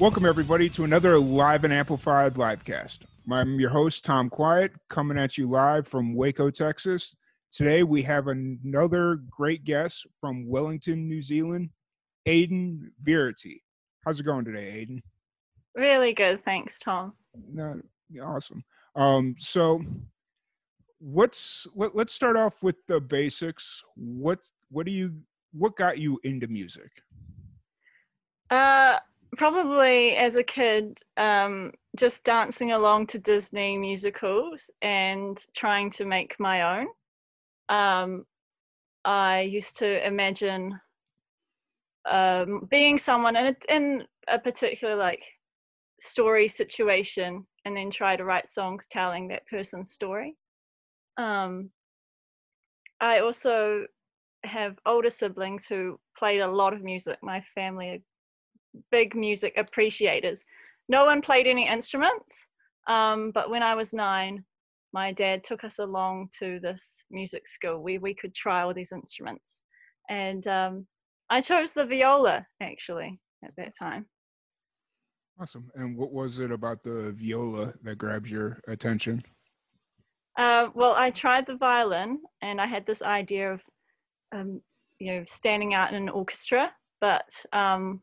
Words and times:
Welcome, 0.00 0.26
everybody, 0.26 0.68
to 0.70 0.84
another 0.84 1.18
live 1.18 1.64
and 1.64 1.72
amplified 1.72 2.34
livecast. 2.34 3.00
I'm 3.32 3.58
your 3.58 3.70
host, 3.70 4.04
Tom 4.04 4.30
Quiet, 4.30 4.70
coming 4.88 5.18
at 5.18 5.36
you 5.36 5.50
live 5.50 5.88
from 5.88 6.14
Waco, 6.14 6.50
Texas. 6.50 7.16
Today, 7.50 7.82
we 7.82 8.00
have 8.02 8.28
another 8.28 9.16
great 9.28 9.64
guest 9.64 10.06
from 10.20 10.48
Wellington, 10.48 11.08
New 11.08 11.20
Zealand, 11.20 11.70
Aidan 12.26 12.92
Verity. 13.02 13.64
How's 14.04 14.20
it 14.20 14.22
going 14.22 14.44
today, 14.44 14.68
Aidan? 14.68 15.02
Really 15.74 16.12
good, 16.12 16.44
thanks, 16.44 16.78
Tom. 16.78 17.14
No, 17.52 17.80
awesome. 18.22 18.62
Um, 18.94 19.34
so, 19.36 19.82
what's 21.00 21.66
let, 21.74 21.96
let's 21.96 22.14
start 22.14 22.36
off 22.36 22.62
with 22.62 22.76
the 22.86 23.00
basics. 23.00 23.82
What 23.96 24.38
what 24.70 24.86
do 24.86 24.92
you 24.92 25.12
what 25.52 25.74
got 25.74 25.98
you 25.98 26.20
into 26.22 26.46
music? 26.46 27.02
Uh, 28.48 28.98
probably 29.36 30.16
as 30.16 30.36
a 30.36 30.42
kid, 30.42 30.98
um, 31.16 31.72
just 31.96 32.24
dancing 32.24 32.72
along 32.72 33.06
to 33.08 33.18
Disney 33.18 33.76
musicals 33.76 34.70
and 34.82 35.38
trying 35.54 35.90
to 35.92 36.04
make 36.04 36.36
my 36.38 36.80
own. 36.80 36.86
Um, 37.68 38.24
I 39.04 39.40
used 39.42 39.78
to 39.78 40.06
imagine 40.06 40.80
um, 42.10 42.66
being 42.70 42.98
someone 42.98 43.36
in 43.36 43.46
a, 43.46 43.74
in 43.74 44.04
a 44.28 44.38
particular 44.38 44.96
like 44.96 45.22
story 46.00 46.48
situation, 46.48 47.46
and 47.64 47.76
then 47.76 47.90
try 47.90 48.16
to 48.16 48.24
write 48.24 48.48
songs 48.48 48.86
telling 48.86 49.28
that 49.28 49.46
person's 49.46 49.90
story. 49.90 50.36
Um, 51.16 51.70
I 53.00 53.20
also 53.20 53.86
have 54.44 54.78
older 54.86 55.10
siblings 55.10 55.66
who 55.66 55.98
played 56.16 56.40
a 56.40 56.50
lot 56.50 56.72
of 56.72 56.82
music. 56.82 57.18
My 57.22 57.40
family 57.54 57.88
are 57.90 57.98
big 58.90 59.14
music 59.14 59.54
appreciators. 59.56 60.44
No 60.88 61.04
one 61.04 61.20
played 61.20 61.46
any 61.46 61.68
instruments, 61.68 62.48
um, 62.88 63.30
but 63.32 63.50
when 63.50 63.62
I 63.62 63.74
was 63.74 63.92
nine, 63.92 64.44
my 64.92 65.12
dad 65.12 65.44
took 65.44 65.64
us 65.64 65.78
along 65.78 66.28
to 66.38 66.58
this 66.60 67.04
music 67.10 67.46
school 67.46 67.82
where 67.82 68.00
we 68.00 68.14
could 68.14 68.34
try 68.34 68.62
all 68.62 68.72
these 68.72 68.92
instruments. 68.92 69.62
And 70.08 70.46
um, 70.46 70.86
I 71.28 71.40
chose 71.40 71.72
the 71.72 71.84
viola 71.84 72.46
actually 72.62 73.20
at 73.44 73.52
that 73.56 73.72
time. 73.78 74.06
Awesome. 75.40 75.70
And 75.74 75.96
what 75.96 76.12
was 76.12 76.38
it 76.38 76.50
about 76.50 76.82
the 76.82 77.14
viola 77.16 77.72
that 77.82 77.98
grabs 77.98 78.30
your 78.30 78.58
attention? 78.66 79.22
Uh, 80.38 80.68
well, 80.74 80.94
I 80.96 81.10
tried 81.10 81.46
the 81.46 81.56
violin 81.56 82.20
and 82.42 82.60
I 82.60 82.66
had 82.66 82.86
this 82.86 83.02
idea 83.02 83.52
of, 83.52 83.62
um, 84.34 84.60
you 84.98 85.12
know, 85.12 85.24
standing 85.28 85.74
out 85.74 85.90
in 85.90 85.96
an 85.96 86.08
orchestra, 86.08 86.72
but 87.00 87.28
um, 87.52 88.00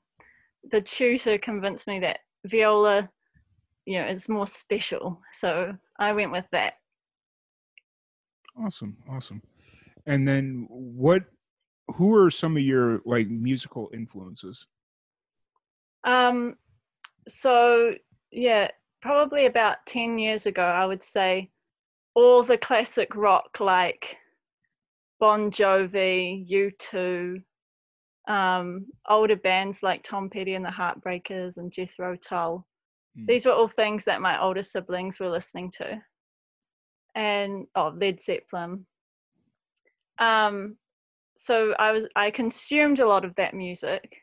the 0.72 0.82
tutor 0.82 1.38
convinced 1.38 1.88
me 1.88 2.00
that 2.00 2.20
viola, 2.46 3.10
you 3.86 4.00
know, 4.00 4.08
is 4.08 4.30
more 4.30 4.48
special. 4.48 5.22
So 5.32 5.76
I 6.00 6.14
went 6.14 6.32
with 6.32 6.46
that. 6.52 6.74
Awesome, 8.58 8.98
awesome. 9.10 9.42
And 10.06 10.28
then 10.28 10.66
what 10.70 11.24
who 11.96 12.16
are 12.16 12.32
some 12.32 12.58
of 12.58 12.64
your 12.64 13.02
like 13.06 13.28
musical 13.28 13.90
influences? 13.94 14.66
Um 16.04 16.56
so 17.28 17.94
yeah, 18.32 18.70
probably 19.02 19.46
about 19.46 19.78
10 19.88 20.18
years 20.18 20.46
ago 20.46 20.64
I 20.64 20.86
would 20.86 21.04
say 21.04 21.50
all 22.14 22.44
the 22.44 22.58
classic 22.58 23.16
rock 23.16 23.60
like 23.60 24.18
Bon 25.20 25.52
Jovi, 25.52 26.50
U2, 26.50 27.42
um, 28.28 28.86
older 29.10 29.36
bands 29.36 29.84
like 29.84 30.04
Tom 30.04 30.30
Petty 30.30 30.56
and 30.56 30.66
the 30.66 30.70
Heartbreakers 30.70 31.58
and 31.58 31.72
Jethro 31.72 32.16
Tull. 32.16 32.66
Mm. 33.18 33.28
These 33.28 33.46
were 33.46 33.52
all 33.52 33.68
things 33.68 34.06
that 34.06 34.22
my 34.22 34.42
older 34.42 34.64
siblings 34.64 35.20
were 35.20 35.30
listening 35.30 35.72
to. 35.78 36.02
And 37.16 37.68
oh, 37.76 37.94
Led 37.96 38.22
Zeppelin. 38.22 38.86
Um, 40.20 40.78
so 41.38 41.74
I 41.78 41.92
was 41.92 42.08
I 42.16 42.32
consumed 42.32 43.00
a 43.00 43.08
lot 43.08 43.26
of 43.26 43.36
that 43.36 43.54
music, 43.54 44.16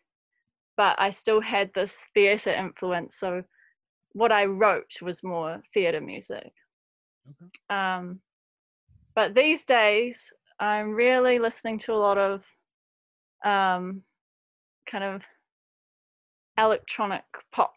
but 0.76 0.98
I 0.98 1.10
still 1.10 1.41
had 1.41 1.70
this 1.74 2.06
theatre 2.14 2.52
influence. 2.52 3.16
So 3.16 3.42
what 4.12 4.32
I 4.32 4.46
wrote 4.46 5.00
was 5.00 5.22
more 5.22 5.62
theatre 5.72 6.00
music. 6.00 6.52
Okay. 7.28 7.50
Um, 7.70 8.20
but 9.14 9.34
these 9.34 9.64
days, 9.64 10.32
I'm 10.58 10.91
really 10.91 11.38
listening 11.38 11.78
to 11.80 11.92
a 11.92 11.94
lot 11.94 12.18
of 12.18 12.44
um, 13.44 14.03
kind 14.86 15.04
of 15.04 15.26
electronic 16.58 17.25
pop 17.53 17.75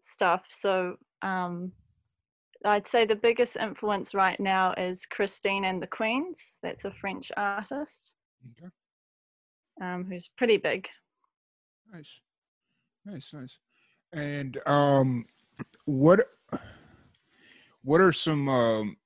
stuff. 0.00 0.44
So 0.48 0.96
um, 1.22 1.72
I'd 2.64 2.86
say 2.86 3.04
the 3.04 3.14
biggest 3.14 3.56
influence 3.56 4.14
right 4.14 4.38
now 4.40 4.72
is 4.72 5.06
Christine 5.06 5.64
and 5.64 5.82
the 5.82 5.86
Queens. 5.86 6.58
That's 6.62 6.84
a 6.84 6.90
French 6.90 7.30
artist 7.36 8.14
okay. 8.58 8.70
um, 9.82 10.06
who's 10.08 10.28
pretty 10.36 10.56
big. 10.56 10.88
Nice, 11.92 12.20
nice, 13.04 13.32
nice. 13.32 13.58
And 14.12 14.58
um, 14.66 15.26
what 15.84 16.20
what 17.82 18.00
are 18.00 18.12
some 18.12 18.48
um, 18.48 18.96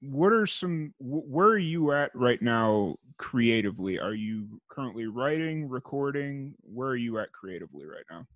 what 0.00 0.32
are 0.32 0.46
some 0.46 0.92
where 0.98 1.46
are 1.46 1.58
you 1.58 1.92
at 1.92 2.14
right 2.14 2.42
now 2.42 2.96
creatively? 3.18 3.98
Are 3.98 4.14
you 4.14 4.60
currently 4.68 5.06
writing 5.06 5.68
recording? 5.68 6.54
Where 6.62 6.88
are 6.88 6.96
you 6.96 7.18
at 7.18 7.32
creatively 7.32 7.86
right 7.86 8.04
now? 8.10 8.26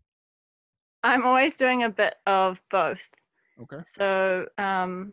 I'm 1.02 1.24
always 1.24 1.56
doing 1.56 1.84
a 1.84 1.90
bit 1.90 2.16
of 2.26 2.60
both. 2.70 3.02
Okay. 3.62 3.82
So 3.82 4.46
um 4.58 5.12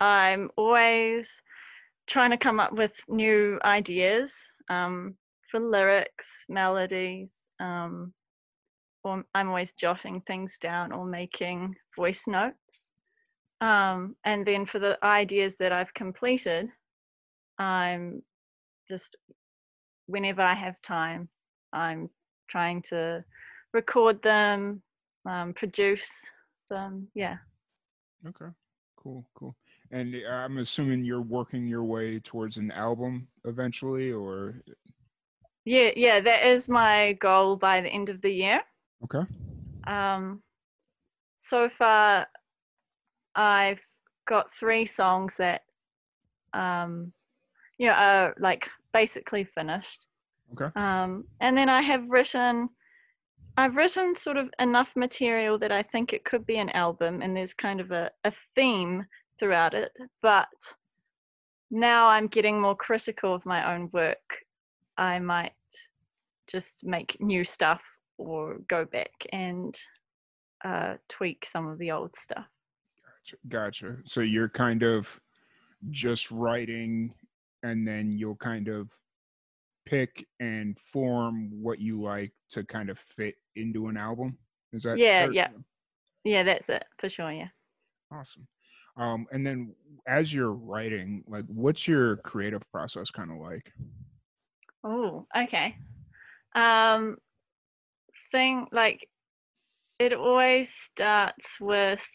i'm 0.00 0.50
always 0.56 1.40
trying 2.06 2.30
to 2.30 2.36
come 2.36 2.58
up 2.58 2.72
with 2.72 2.98
new 3.08 3.60
ideas 3.64 4.34
um 4.68 5.14
for 5.48 5.60
lyrics 5.60 6.44
melodies 6.48 7.48
um 7.60 8.12
or 9.04 9.22
i'm 9.34 9.48
always 9.48 9.72
jotting 9.74 10.20
things 10.22 10.58
down 10.58 10.92
or 10.92 11.04
making 11.04 11.74
voice 11.94 12.26
notes. 12.26 12.92
Um, 13.60 14.16
and 14.24 14.44
then 14.44 14.66
for 14.66 14.80
the 14.80 14.98
ideas 15.04 15.56
that 15.58 15.70
I've 15.70 15.94
completed, 15.94 16.68
I'm 17.58 18.22
just 18.88 19.16
whenever 20.06 20.42
I 20.42 20.54
have 20.54 20.80
time, 20.82 21.28
I'm 21.72 22.10
trying 22.48 22.82
to 22.82 23.24
record 23.72 24.22
them, 24.22 24.82
um, 25.26 25.52
produce 25.52 26.30
them. 26.68 27.08
Yeah. 27.14 27.36
Okay. 28.26 28.50
Cool. 28.96 29.24
Cool. 29.34 29.56
And 29.90 30.14
uh, 30.14 30.30
I'm 30.30 30.58
assuming 30.58 31.04
you're 31.04 31.22
working 31.22 31.66
your 31.66 31.84
way 31.84 32.18
towards 32.20 32.56
an 32.56 32.70
album 32.70 33.28
eventually, 33.44 34.12
or? 34.12 34.62
Yeah, 35.64 35.90
yeah, 35.96 36.20
that 36.20 36.46
is 36.46 36.68
my 36.68 37.12
goal 37.14 37.56
by 37.56 37.80
the 37.80 37.88
end 37.88 38.08
of 38.08 38.22
the 38.22 38.30
year. 38.30 38.62
Okay. 39.04 39.26
Um, 39.86 40.42
so 41.36 41.68
far, 41.68 42.26
I've 43.34 43.86
got 44.26 44.52
three 44.52 44.86
songs 44.86 45.36
that 45.36 45.62
um 46.54 47.12
you 47.82 47.88
know 47.88 47.94
are 47.94 48.34
like 48.38 48.70
basically 48.92 49.42
finished. 49.42 50.06
Okay. 50.52 50.70
Um 50.76 51.24
and 51.40 51.58
then 51.58 51.68
I 51.68 51.82
have 51.82 52.08
written 52.10 52.68
I've 53.56 53.76
written 53.76 54.14
sort 54.14 54.36
of 54.36 54.48
enough 54.60 54.94
material 54.94 55.58
that 55.58 55.72
I 55.72 55.82
think 55.82 56.12
it 56.12 56.24
could 56.24 56.46
be 56.46 56.58
an 56.58 56.70
album 56.70 57.22
and 57.22 57.36
there's 57.36 57.54
kind 57.54 57.80
of 57.80 57.90
a, 57.90 58.08
a 58.22 58.32
theme 58.54 59.04
throughout 59.38 59.74
it, 59.74 59.90
but 60.22 60.46
now 61.72 62.06
I'm 62.06 62.28
getting 62.28 62.60
more 62.60 62.76
critical 62.76 63.34
of 63.34 63.44
my 63.44 63.74
own 63.74 63.90
work. 63.92 64.44
I 64.96 65.18
might 65.18 65.52
just 66.46 66.86
make 66.86 67.16
new 67.20 67.42
stuff 67.44 67.82
or 68.16 68.58
go 68.68 68.84
back 68.84 69.26
and 69.32 69.76
uh, 70.64 70.94
tweak 71.08 71.44
some 71.44 71.66
of 71.66 71.78
the 71.78 71.90
old 71.90 72.14
stuff. 72.14 72.46
Gotcha. 73.04 73.36
Gotcha. 73.48 73.96
So 74.04 74.20
you're 74.20 74.48
kind 74.48 74.82
of 74.82 75.20
just 75.90 76.30
writing 76.30 77.12
and 77.62 77.86
then 77.86 78.12
you'll 78.12 78.36
kind 78.36 78.68
of 78.68 78.90
pick 79.84 80.26
and 80.40 80.78
form 80.78 81.50
what 81.62 81.78
you 81.80 82.00
like 82.00 82.32
to 82.50 82.64
kind 82.64 82.90
of 82.90 82.98
fit 82.98 83.34
into 83.56 83.88
an 83.88 83.96
album. 83.96 84.38
Is 84.72 84.84
that 84.84 84.98
Yeah, 84.98 85.24
fair? 85.24 85.32
yeah. 85.32 85.48
Yeah, 86.24 86.42
that's 86.44 86.68
it 86.68 86.84
for 86.98 87.08
sure. 87.08 87.32
Yeah. 87.32 87.48
Awesome. 88.10 88.46
Um, 88.96 89.26
and 89.32 89.46
then 89.46 89.74
as 90.06 90.32
you're 90.32 90.52
writing, 90.52 91.24
like, 91.26 91.46
what's 91.46 91.88
your 91.88 92.16
creative 92.18 92.70
process 92.70 93.10
kind 93.10 93.30
of 93.30 93.38
like? 93.38 93.72
Oh, 94.84 95.26
okay. 95.36 95.76
Um, 96.54 97.16
thing 98.30 98.66
like 98.72 99.08
it 99.98 100.12
always 100.12 100.72
starts 100.72 101.60
with 101.60 102.06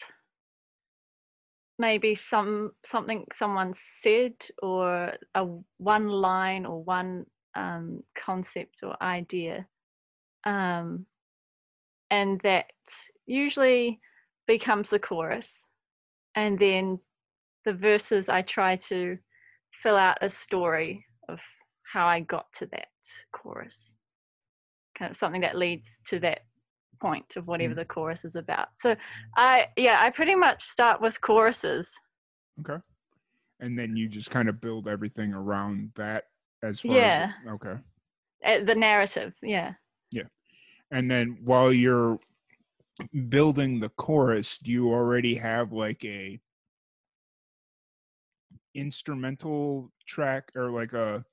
maybe 1.79 2.15
some 2.15 2.71
something 2.83 3.25
someone 3.31 3.73
said 3.75 4.33
or 4.61 5.13
a 5.35 5.47
one 5.77 6.07
line 6.07 6.65
or 6.65 6.83
one 6.83 7.25
um, 7.55 8.03
concept 8.15 8.79
or 8.83 9.01
idea, 9.01 9.67
um, 10.45 11.05
and 12.09 12.39
that 12.41 12.71
usually 13.25 13.99
becomes 14.47 14.89
the 14.89 14.99
chorus, 14.99 15.67
and 16.35 16.57
then 16.57 16.99
the 17.65 17.73
verses 17.73 18.29
I 18.29 18.41
try 18.41 18.77
to 18.87 19.17
fill 19.71 19.97
out 19.97 20.17
a 20.21 20.29
story 20.29 21.05
of 21.29 21.39
how 21.83 22.07
I 22.07 22.21
got 22.21 22.51
to 22.53 22.65
that 22.67 22.87
chorus. 23.31 23.97
Kind 24.97 25.11
of 25.11 25.17
something 25.17 25.41
that 25.41 25.57
leads 25.57 26.01
to 26.07 26.19
that 26.19 26.46
point 26.99 27.35
of 27.35 27.47
whatever 27.47 27.73
Mm. 27.73 27.77
the 27.77 27.85
chorus 27.85 28.25
is 28.25 28.35
about. 28.35 28.69
So 28.75 28.95
I 29.35 29.67
yeah, 29.75 29.97
I 29.99 30.09
pretty 30.09 30.35
much 30.35 30.63
start 30.63 31.01
with 31.01 31.21
choruses. 31.21 31.91
Okay. 32.59 32.81
And 33.59 33.77
then 33.77 33.95
you 33.97 34.07
just 34.07 34.29
kind 34.29 34.49
of 34.49 34.61
build 34.61 34.87
everything 34.87 35.33
around 35.33 35.91
that 35.95 36.25
as 36.63 36.81
far 36.81 36.95
Yeah. 36.97 37.33
as 37.45 37.51
okay. 37.53 37.75
Uh, 38.45 38.63
the 38.63 38.75
narrative, 38.75 39.33
yeah. 39.41 39.73
Yeah. 40.11 40.27
And 40.91 41.09
then 41.09 41.39
while 41.43 41.73
you're 41.73 42.19
building 43.29 43.79
the 43.79 43.89
chorus, 43.89 44.57
do 44.59 44.71
you 44.71 44.91
already 44.93 45.35
have 45.35 45.71
like 45.73 46.03
a 46.05 46.39
instrumental 48.75 49.91
track 50.05 50.51
or 50.55 50.69
like 50.69 50.93
a 50.93 51.25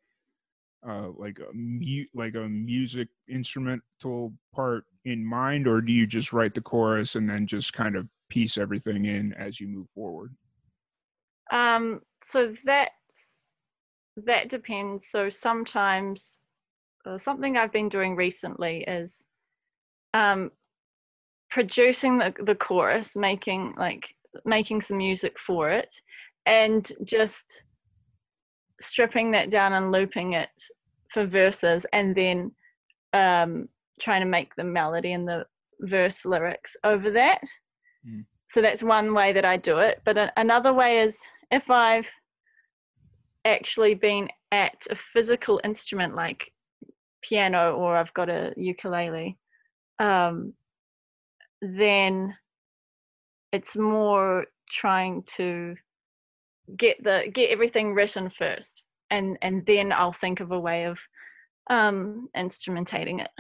uh 0.86 1.08
like 1.16 1.38
a 1.38 1.52
mute 1.54 2.08
like 2.14 2.34
a 2.34 2.48
music 2.48 3.08
instrumental 3.28 4.32
part 4.54 4.84
in 5.04 5.24
mind 5.24 5.66
or 5.66 5.80
do 5.80 5.92
you 5.92 6.06
just 6.06 6.32
write 6.32 6.54
the 6.54 6.60
chorus 6.60 7.16
and 7.16 7.28
then 7.28 7.46
just 7.46 7.72
kind 7.72 7.96
of 7.96 8.06
piece 8.28 8.58
everything 8.58 9.04
in 9.04 9.32
as 9.34 9.60
you 9.60 9.68
move 9.68 9.86
forward? 9.94 10.34
Um 11.52 12.00
so 12.22 12.52
that's 12.64 13.48
that 14.16 14.48
depends. 14.48 15.08
So 15.08 15.28
sometimes 15.28 16.40
uh, 17.04 17.18
something 17.18 17.56
I've 17.56 17.72
been 17.72 17.88
doing 17.88 18.16
recently 18.16 18.84
is 18.84 19.26
um 20.12 20.50
producing 21.50 22.18
the, 22.18 22.34
the 22.42 22.54
chorus, 22.54 23.16
making 23.16 23.74
like 23.76 24.14
making 24.44 24.80
some 24.80 24.98
music 24.98 25.38
for 25.38 25.70
it 25.70 25.94
and 26.46 26.90
just 27.04 27.62
stripping 28.80 29.30
that 29.32 29.50
down 29.50 29.72
and 29.72 29.92
looping 29.92 30.32
it 30.34 30.50
for 31.08 31.24
verses 31.24 31.86
and 31.92 32.14
then 32.14 32.50
um, 33.12 33.68
trying 34.00 34.20
to 34.20 34.26
make 34.26 34.54
the 34.56 34.64
melody 34.64 35.12
and 35.12 35.26
the 35.26 35.46
verse 35.80 36.24
lyrics 36.24 36.76
over 36.84 37.10
that. 37.10 37.42
Mm. 38.06 38.24
So 38.48 38.60
that's 38.60 38.82
one 38.82 39.14
way 39.14 39.32
that 39.32 39.44
I 39.44 39.56
do 39.56 39.78
it. 39.78 40.00
But 40.04 40.18
a- 40.18 40.32
another 40.36 40.72
way 40.72 40.98
is 40.98 41.20
if 41.50 41.70
I've 41.70 42.10
actually 43.44 43.94
been 43.94 44.28
at 44.52 44.86
a 44.90 44.96
physical 44.96 45.60
instrument 45.64 46.14
like 46.14 46.50
piano 47.22 47.74
or 47.74 47.96
I've 47.96 48.14
got 48.14 48.28
a 48.28 48.52
ukulele, 48.56 49.38
um, 49.98 50.54
then 51.62 52.34
it's 53.52 53.76
more 53.76 54.46
trying 54.70 55.22
to 55.36 55.76
get 56.76 57.02
the 57.02 57.30
get 57.32 57.50
everything 57.50 57.94
written 57.94 58.28
first 58.28 58.82
and 59.10 59.36
and 59.42 59.64
then 59.66 59.92
i'll 59.92 60.12
think 60.12 60.40
of 60.40 60.50
a 60.52 60.58
way 60.58 60.84
of 60.84 60.98
um 61.70 62.28
instrumentating 62.36 63.20
it 63.20 63.30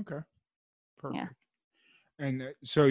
Okay. 0.00 0.18
Perfect. 0.98 1.32
Yeah. 2.18 2.26
And 2.26 2.42
uh, 2.42 2.46
so 2.64 2.90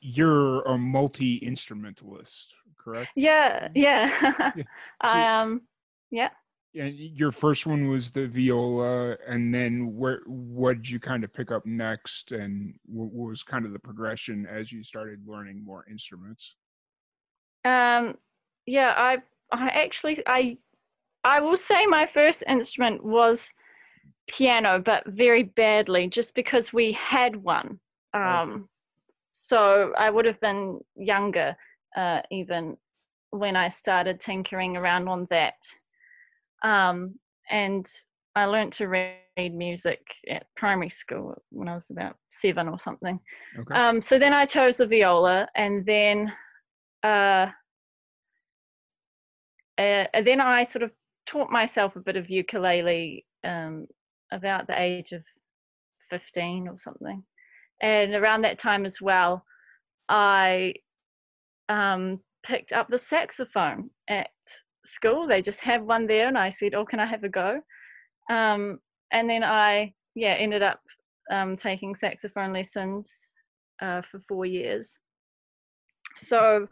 you're 0.00 0.62
a 0.62 0.78
multi 0.78 1.36
instrumentalist, 1.38 2.54
correct? 2.78 3.10
yeah 3.16 3.68
yeah 3.74 4.52
Yeah. 4.56 4.62
i 5.00 5.40
um 5.40 5.62
yeah 6.10 6.30
And 6.74 6.94
your 6.94 7.32
first 7.32 7.66
one 7.66 7.88
was 7.88 8.10
the 8.10 8.26
viola, 8.26 9.16
and 9.28 9.54
then 9.54 9.94
where 9.96 10.20
what 10.26 10.74
did 10.76 10.90
you 10.90 11.00
kind 11.00 11.24
of 11.24 11.32
pick 11.32 11.50
up 11.52 11.64
next, 11.66 12.32
and 12.32 12.74
what 12.86 13.12
was 13.12 13.42
kind 13.42 13.64
of 13.64 13.72
the 13.72 13.78
progression 13.78 14.46
as 14.46 14.70
you 14.72 14.82
started 14.82 15.20
learning 15.26 15.64
more 15.64 15.84
instruments? 15.90 16.56
um 17.64 18.14
yeah 18.66 18.94
i 18.96 19.18
i 19.52 19.68
actually 19.68 20.18
i 20.26 20.56
i 21.24 21.40
will 21.40 21.56
say 21.56 21.86
my 21.86 22.06
first 22.06 22.42
instrument 22.48 23.04
was 23.04 23.52
piano 24.28 24.78
but 24.78 25.04
very 25.06 25.42
badly 25.42 26.08
just 26.08 26.34
because 26.34 26.72
we 26.72 26.92
had 26.92 27.36
one. 27.36 27.78
Um 28.14 28.68
so 29.32 29.92
i 29.98 30.08
would 30.10 30.24
have 30.24 30.40
been 30.40 30.80
younger 30.96 31.56
uh 31.96 32.20
even 32.30 32.76
when 33.30 33.56
i 33.56 33.68
started 33.68 34.20
tinkering 34.20 34.76
around 34.76 35.08
on 35.08 35.26
that. 35.30 35.54
Um 36.62 37.16
and 37.50 37.86
i 38.36 38.44
learned 38.46 38.72
to 38.72 38.88
read 38.88 39.52
music 39.52 40.00
at 40.30 40.46
primary 40.56 40.88
school 40.88 41.34
when 41.50 41.68
i 41.68 41.74
was 41.74 41.90
about 41.90 42.16
seven 42.30 42.68
or 42.68 42.78
something. 42.78 43.18
Okay. 43.58 43.74
um, 43.74 44.00
so 44.00 44.18
then 44.18 44.32
I 44.32 44.44
chose 44.44 44.76
the 44.76 44.86
viola, 44.86 45.48
and 45.56 45.84
then, 45.84 46.32
uh, 47.02 47.46
uh, 49.78 50.06
and 50.14 50.26
then 50.26 50.40
I 50.40 50.62
sort 50.62 50.82
of 50.82 50.92
taught 51.26 51.50
myself 51.50 51.96
a 51.96 52.00
bit 52.00 52.16
of 52.16 52.30
ukulele 52.30 53.24
um, 53.44 53.86
about 54.32 54.66
the 54.66 54.80
age 54.80 55.12
of 55.12 55.24
fifteen 56.10 56.68
or 56.68 56.78
something, 56.78 57.22
and 57.82 58.14
around 58.14 58.42
that 58.42 58.58
time 58.58 58.84
as 58.84 59.00
well, 59.00 59.44
I 60.08 60.74
um, 61.68 62.20
picked 62.44 62.72
up 62.72 62.88
the 62.88 62.98
saxophone 62.98 63.90
at 64.08 64.28
school. 64.84 65.26
They 65.26 65.42
just 65.42 65.60
had 65.60 65.82
one 65.82 66.06
there, 66.06 66.28
and 66.28 66.38
I 66.38 66.50
said, 66.50 66.74
"Oh, 66.74 66.84
can 66.84 67.00
I 67.00 67.06
have 67.06 67.24
a 67.24 67.28
go?" 67.28 67.60
Um, 68.30 68.78
and 69.12 69.28
then 69.28 69.44
I, 69.44 69.94
yeah, 70.14 70.34
ended 70.34 70.62
up 70.62 70.80
um, 71.30 71.56
taking 71.56 71.94
saxophone 71.94 72.52
lessons 72.52 73.30
uh, 73.80 74.02
for 74.02 74.18
four 74.18 74.46
years. 74.46 74.98
So 76.16 76.68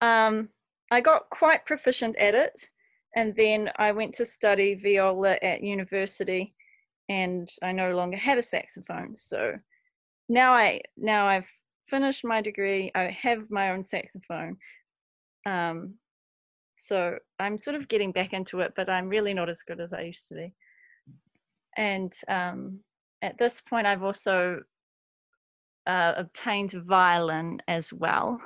um, 0.00 0.48
I 0.90 1.00
got 1.00 1.30
quite 1.30 1.66
proficient 1.66 2.16
at 2.16 2.34
it, 2.34 2.70
and 3.14 3.34
then 3.34 3.70
I 3.76 3.92
went 3.92 4.14
to 4.14 4.24
study 4.24 4.74
viola 4.74 5.36
at 5.42 5.62
university, 5.62 6.54
and 7.08 7.50
I 7.62 7.72
no 7.72 7.94
longer 7.96 8.16
had 8.16 8.38
a 8.38 8.42
saxophone. 8.42 9.16
So 9.16 9.54
now 10.28 10.52
I 10.52 10.82
now 10.96 11.26
I've 11.26 11.48
finished 11.88 12.24
my 12.24 12.40
degree. 12.40 12.90
I 12.94 13.04
have 13.22 13.50
my 13.50 13.70
own 13.70 13.82
saxophone. 13.82 14.56
Um, 15.44 15.94
so 16.76 17.18
I'm 17.38 17.58
sort 17.58 17.76
of 17.76 17.88
getting 17.88 18.12
back 18.12 18.32
into 18.32 18.60
it, 18.60 18.72
but 18.76 18.88
I'm 18.88 19.08
really 19.08 19.34
not 19.34 19.48
as 19.48 19.62
good 19.62 19.80
as 19.80 19.92
I 19.92 20.02
used 20.02 20.28
to 20.28 20.34
be. 20.34 20.52
And 21.76 22.12
um, 22.28 22.80
at 23.22 23.38
this 23.38 23.60
point, 23.60 23.86
I've 23.86 24.02
also 24.02 24.60
uh, 25.86 26.12
obtained 26.16 26.72
violin 26.72 27.60
as 27.68 27.92
well. 27.92 28.40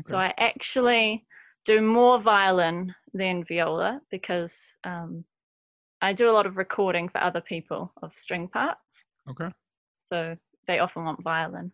So 0.00 0.16
I 0.16 0.32
actually 0.38 1.26
do 1.64 1.80
more 1.82 2.20
violin 2.20 2.94
than 3.12 3.44
viola 3.44 4.00
because 4.10 4.76
um, 4.84 5.24
I 6.00 6.12
do 6.12 6.30
a 6.30 6.32
lot 6.32 6.46
of 6.46 6.56
recording 6.56 7.08
for 7.08 7.22
other 7.22 7.40
people 7.40 7.92
of 8.02 8.14
string 8.14 8.48
parts. 8.48 9.04
okay. 9.30 9.50
So 10.10 10.36
they 10.66 10.78
often 10.78 11.04
want 11.04 11.22
violin. 11.22 11.72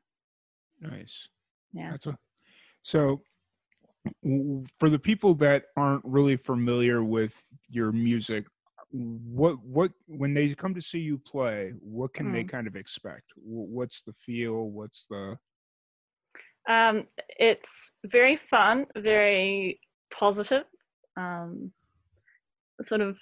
Nice. 0.80 1.28
Yeah. 1.72 1.90
That's 1.90 2.06
a, 2.06 2.18
so 2.82 3.22
for 4.78 4.90
the 4.90 4.98
people 4.98 5.34
that 5.34 5.64
aren't 5.76 6.04
really 6.04 6.36
familiar 6.36 7.02
with 7.04 7.42
your 7.68 7.92
music, 7.92 8.46
what 8.90 9.62
what 9.64 9.92
when 10.06 10.34
they 10.34 10.54
come 10.54 10.74
to 10.74 10.82
see 10.82 11.00
you 11.00 11.18
play, 11.18 11.72
what 11.80 12.12
can 12.12 12.30
they 12.32 12.44
Mm. 12.44 12.48
kind 12.48 12.66
of 12.66 12.76
expect? 12.76 13.32
What's 13.36 14.02
the 14.02 14.12
feel? 14.12 14.70
What's 14.70 15.06
the 15.06 15.36
Um, 16.68 17.06
it's 17.38 17.90
very 18.06 18.36
fun, 18.36 18.86
very 18.96 19.80
positive. 20.12 20.64
Um, 21.16 21.72
sort 22.80 23.00
of, 23.00 23.18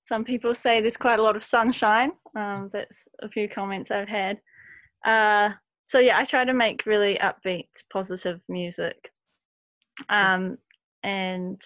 some 0.00 0.24
people 0.24 0.54
say 0.54 0.80
there's 0.80 0.96
quite 0.96 1.18
a 1.18 1.22
lot 1.22 1.36
of 1.36 1.44
sunshine. 1.44 2.12
Um, 2.36 2.70
that's 2.72 3.08
a 3.22 3.28
few 3.28 3.48
comments 3.48 3.90
I've 3.90 4.08
had. 4.08 4.38
Uh, 5.04 5.50
so 5.84 5.98
yeah, 5.98 6.18
I 6.18 6.24
try 6.24 6.44
to 6.44 6.52
make 6.52 6.86
really 6.86 7.18
upbeat, 7.18 7.68
positive 7.92 8.40
music. 8.48 9.10
Um, 10.08 10.58
and 11.02 11.60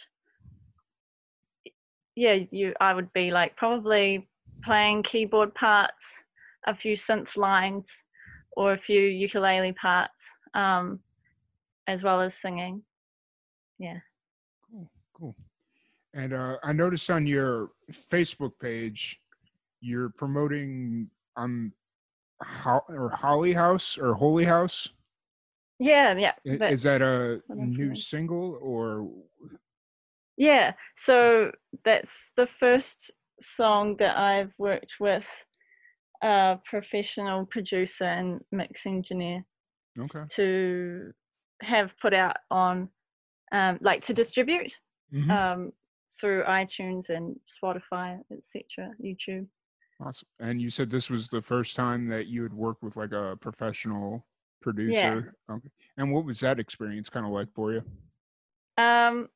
yeah, 2.16 2.38
you, 2.50 2.74
I 2.80 2.94
would 2.94 3.12
be 3.12 3.30
like 3.30 3.56
probably 3.56 4.28
playing 4.62 5.02
keyboard 5.02 5.54
parts, 5.54 6.22
a 6.66 6.74
few 6.74 6.96
synth 6.96 7.36
lines, 7.36 8.04
or 8.56 8.72
a 8.72 8.78
few 8.78 9.00
ukulele 9.00 9.72
parts, 9.72 10.22
um, 10.54 11.00
as 11.86 12.02
well 12.02 12.20
as 12.20 12.34
singing. 12.34 12.82
Yeah. 13.78 13.98
Cool, 14.70 14.90
cool. 15.12 15.36
And 16.14 16.32
uh, 16.32 16.56
I 16.62 16.72
noticed 16.72 17.10
on 17.10 17.26
your 17.26 17.70
Facebook 18.10 18.52
page, 18.60 19.20
you're 19.80 20.10
promoting 20.10 21.10
um, 21.36 21.72
Ho- 22.42 22.84
or 22.88 23.10
Holly 23.10 23.52
House 23.52 23.98
or 23.98 24.14
Holy 24.14 24.44
House. 24.44 24.88
Yeah, 25.80 26.16
yeah. 26.16 26.34
Is 26.44 26.84
that 26.84 27.02
a 27.02 27.42
new 27.52 27.94
single 27.94 28.58
or? 28.62 29.10
Yeah, 30.36 30.72
so 30.96 31.50
that's 31.84 32.32
the 32.36 32.46
first 32.46 33.10
song 33.40 33.96
that 33.98 34.16
I've 34.16 34.52
worked 34.58 34.94
with 35.00 35.28
a 36.22 36.58
professional 36.64 37.44
producer 37.46 38.04
and 38.04 38.40
mix 38.52 38.86
engineer 38.86 39.44
Okay. 39.98 40.24
to 40.30 41.12
have 41.62 41.96
put 41.99 42.14
out 42.14 42.37
on, 42.50 42.88
um, 43.52 43.78
like 43.80 44.00
to 44.02 44.14
distribute 44.14 44.78
Mhm. 45.12 45.30
um, 45.30 45.73
through 46.20 46.44
iTunes 46.44 47.11
and 47.11 47.38
Spotify, 47.49 48.20
etc., 48.30 48.92
YouTube. 49.02 49.49
Awesome. 50.00 50.28
And 50.40 50.61
you 50.61 50.70
said 50.70 50.90
this 50.90 51.08
was 51.11 51.28
the 51.28 51.40
first 51.40 51.76
time 51.76 52.08
that 52.08 52.26
you 52.26 52.42
had 52.42 52.52
worked 52.52 52.82
with 52.82 52.96
like 52.96 53.12
a 53.12 53.37
professional 53.40 54.26
producer. 54.61 55.34
Okay. 55.50 55.68
And 55.96 56.12
what 56.12 56.25
was 56.25 56.40
that 56.40 56.58
experience 56.58 57.08
kind 57.08 57.26
of 57.26 57.32
like 57.32 57.52
for 57.52 57.73
you? 57.73 57.82
Um, 58.76 59.28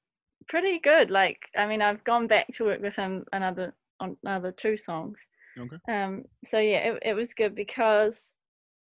pretty 0.49 0.79
good. 0.81 1.11
Like, 1.11 1.49
I 1.57 1.67
mean, 1.67 1.83
I've 1.83 2.03
gone 2.05 2.27
back 2.27 2.49
to 2.55 2.65
work 2.65 2.81
with 2.81 2.97
him 2.97 3.25
another 3.33 3.75
on 4.01 4.17
another 4.25 4.53
two 4.53 4.77
songs. 4.77 5.29
Okay. 5.59 5.77
Um, 5.89 6.25
so 6.45 6.59
yeah, 6.59 6.93
it, 6.93 7.03
it 7.03 7.15
was 7.15 7.35
good 7.35 7.55
because 7.55 8.35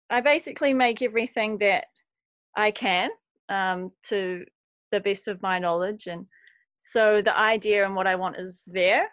I 0.09 0.21
basically 0.21 0.73
make 0.73 1.01
everything 1.01 1.57
that 1.59 1.85
I 2.55 2.71
can 2.71 3.09
um, 3.51 3.91
to 4.03 4.45
the 4.91 4.99
best 4.99 5.27
of 5.27 5.41
my 5.41 5.59
knowledge, 5.59 6.07
and 6.07 6.25
so 6.79 7.21
the 7.21 7.37
idea 7.37 7.85
and 7.85 7.95
what 7.95 8.07
I 8.07 8.15
want 8.15 8.37
is 8.37 8.67
there, 8.71 9.07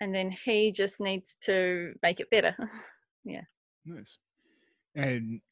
and 0.00 0.14
then 0.14 0.30
he 0.44 0.70
just 0.70 1.00
needs 1.00 1.36
to 1.42 1.92
make 2.02 2.20
it 2.20 2.30
better. 2.30 2.54
Yeah. 3.22 3.42
Nice. 3.84 4.16
And 4.94 5.42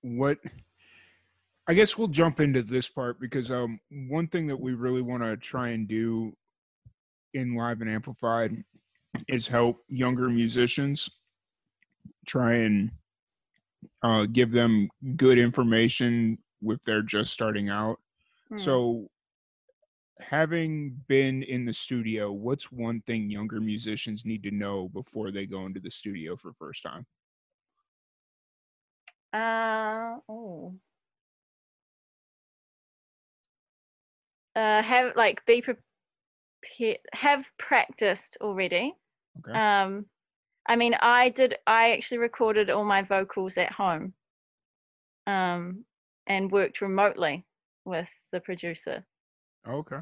what 0.00 0.38
I 1.66 1.74
guess 1.74 1.96
we'll 1.96 2.08
jump 2.08 2.40
into 2.40 2.62
this 2.62 2.88
part 2.88 3.20
because 3.20 3.50
um 3.50 3.78
one 4.08 4.26
thing 4.26 4.46
that 4.46 4.58
we 4.58 4.74
really 4.74 5.02
want 5.02 5.22
to 5.22 5.36
try 5.36 5.68
and 5.68 5.86
do 5.86 6.32
in 7.34 7.54
live 7.54 7.80
and 7.80 7.90
amplified 7.90 8.64
is 9.28 9.46
help 9.46 9.84
younger 9.88 10.28
musicians 10.28 11.10
try 12.26 12.54
and 12.54 12.90
uh 14.02 14.26
give 14.32 14.50
them 14.50 14.88
good 15.16 15.38
information 15.38 16.38
if 16.62 16.82
they're 16.84 17.02
just 17.02 17.32
starting 17.32 17.68
out. 17.68 17.98
Hmm. 18.48 18.58
So 18.58 19.10
having 20.20 21.00
been 21.08 21.42
in 21.42 21.64
the 21.64 21.72
studio, 21.72 22.32
what's 22.32 22.70
one 22.70 23.00
thing 23.06 23.30
younger 23.30 23.60
musicians 23.60 24.24
need 24.24 24.42
to 24.44 24.50
know 24.50 24.88
before 24.88 25.30
they 25.30 25.46
go 25.46 25.66
into 25.66 25.80
the 25.80 25.90
studio 25.90 26.36
for 26.36 26.52
first 26.52 26.82
time? 26.82 27.06
Uh 29.32 30.18
oh. 30.28 30.74
Uh, 34.56 34.82
have 34.82 35.14
like 35.16 35.44
be 35.46 35.62
prepared. 35.62 36.98
Have 37.12 37.46
practiced 37.56 38.36
already. 38.40 38.94
Okay. 39.38 39.58
Um, 39.58 40.06
I 40.66 40.76
mean, 40.76 40.94
I 41.00 41.30
did. 41.30 41.56
I 41.66 41.92
actually 41.92 42.18
recorded 42.18 42.68
all 42.68 42.84
my 42.84 43.02
vocals 43.02 43.56
at 43.56 43.72
home. 43.72 44.12
Um, 45.26 45.84
and 46.30 46.50
worked 46.50 46.80
remotely 46.80 47.44
with 47.84 48.08
the 48.32 48.40
producer. 48.40 49.04
okay. 49.68 49.98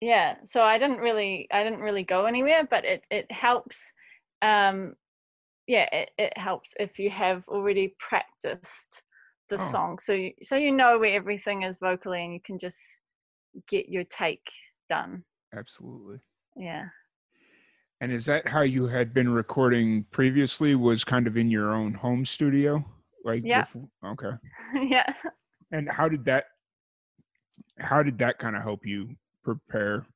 Yeah, 0.00 0.36
so 0.44 0.62
I 0.64 0.78
didn't 0.78 0.98
really, 0.98 1.46
I 1.52 1.62
didn't 1.62 1.80
really 1.80 2.02
go 2.02 2.26
anywhere, 2.26 2.66
but 2.68 2.84
it 2.84 3.06
it 3.10 3.30
helps. 3.30 3.92
Um, 4.42 4.94
yeah, 5.68 5.86
it, 5.92 6.10
it 6.18 6.36
helps 6.36 6.74
if 6.80 6.98
you 6.98 7.08
have 7.10 7.46
already 7.48 7.94
practiced 7.98 9.02
the 9.48 9.54
Oh. 9.56 9.70
song, 9.72 9.98
so 10.00 10.12
you, 10.12 10.32
so 10.42 10.56
you 10.56 10.72
know 10.72 10.98
where 10.98 11.14
everything 11.14 11.62
is 11.62 11.78
vocally, 11.78 12.24
and 12.24 12.32
you 12.32 12.40
can 12.40 12.58
just 12.58 12.80
get 13.68 13.88
your 13.88 14.04
take 14.04 14.46
done. 14.88 15.22
Absolutely. 15.54 16.18
Yeah. 16.56 16.86
And 18.00 18.10
is 18.10 18.24
that 18.26 18.48
how 18.48 18.62
you 18.62 18.88
had 18.88 19.14
been 19.14 19.28
recording 19.32 20.04
previously? 20.10 20.74
Was 20.74 21.04
kind 21.04 21.28
of 21.28 21.36
in 21.36 21.48
your 21.48 21.74
own 21.74 21.94
home 21.94 22.24
studio, 22.24 22.84
like 23.24 23.42
Yeah. 23.44 23.60
befo- 23.62 23.88
okay. 24.04 24.32
yeah. 24.74 25.12
And 25.72 25.88
how 25.88 26.08
did 26.08 26.24
that? 26.26 26.44
How 27.78 28.02
did 28.02 28.18
that 28.18 28.38
kind 28.38 28.54
of 28.56 28.62
help 28.62 28.86
you 28.86 29.16
prepare 29.42 30.06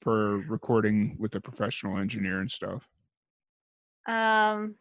for 0.00 0.38
recording 0.48 1.16
with 1.18 1.34
a 1.34 1.40
professional 1.40 1.98
engineer 1.98 2.40
and 2.40 2.50
stuff? 2.50 2.88
Um, 4.06 4.76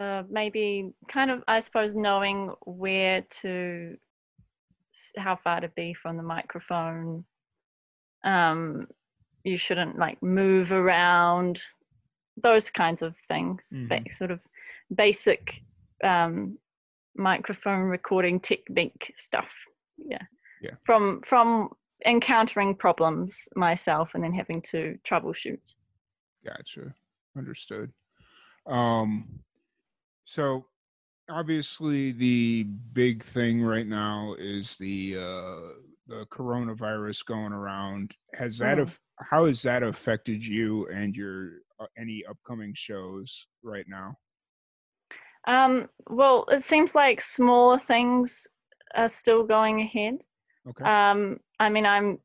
uh, 0.00 0.22
maybe 0.28 0.92
kind 1.08 1.30
of, 1.30 1.42
I 1.46 1.60
suppose, 1.60 1.94
knowing 1.94 2.52
where 2.64 3.22
to, 3.42 3.96
how 5.16 5.36
far 5.36 5.60
to 5.60 5.68
be 5.68 5.94
from 5.94 6.16
the 6.16 6.22
microphone. 6.22 7.24
Um, 8.24 8.86
you 9.44 9.56
shouldn't 9.56 9.98
like 9.98 10.22
move 10.22 10.72
around, 10.72 11.60
those 12.36 12.70
kinds 12.70 13.02
of 13.02 13.16
things. 13.28 13.72
Mhm. 13.74 14.10
sort 14.10 14.30
of 14.30 14.46
basic 14.94 15.62
um, 16.02 16.58
microphone 17.16 17.82
recording 17.82 18.40
technique 18.40 19.12
stuff. 19.16 19.54
Yeah. 19.98 20.22
Yeah. 20.62 20.72
From 20.82 21.20
from 21.22 21.70
encountering 22.06 22.74
problems 22.74 23.48
myself 23.56 24.14
and 24.14 24.24
then 24.24 24.32
having 24.32 24.60
to 24.62 24.98
troubleshoot. 25.04 25.74
Gotcha. 26.44 26.94
Understood. 27.36 27.92
Um, 28.66 29.40
so 30.24 30.66
obviously 31.30 32.12
the 32.12 32.64
big 32.92 33.22
thing 33.22 33.62
right 33.62 33.86
now 33.86 34.34
is 34.38 34.76
the 34.78 35.16
uh, 35.16 35.74
the 36.06 36.26
coronavirus 36.30 37.24
going 37.26 37.52
around. 37.52 38.14
Has 38.34 38.58
that 38.58 38.78
Mhm. 38.78 38.82
aff- 38.82 39.00
how 39.20 39.46
has 39.46 39.62
that 39.62 39.82
affected 39.82 40.44
you 40.44 40.88
and 40.88 41.14
your 41.14 41.60
uh, 41.78 41.86
any 41.98 42.24
upcoming 42.26 42.72
shows 42.74 43.46
right 43.62 43.86
now? 43.88 44.16
Um, 45.46 45.88
well, 46.08 46.44
it 46.50 46.62
seems 46.62 46.94
like 46.94 47.20
smaller 47.20 47.78
things 47.78 48.46
are 48.94 49.08
still 49.08 49.44
going 49.44 49.80
ahead. 49.80 50.22
Okay. 50.68 50.84
Um, 50.84 51.40
I 51.58 51.68
mean, 51.68 51.86
I'm 51.86 52.18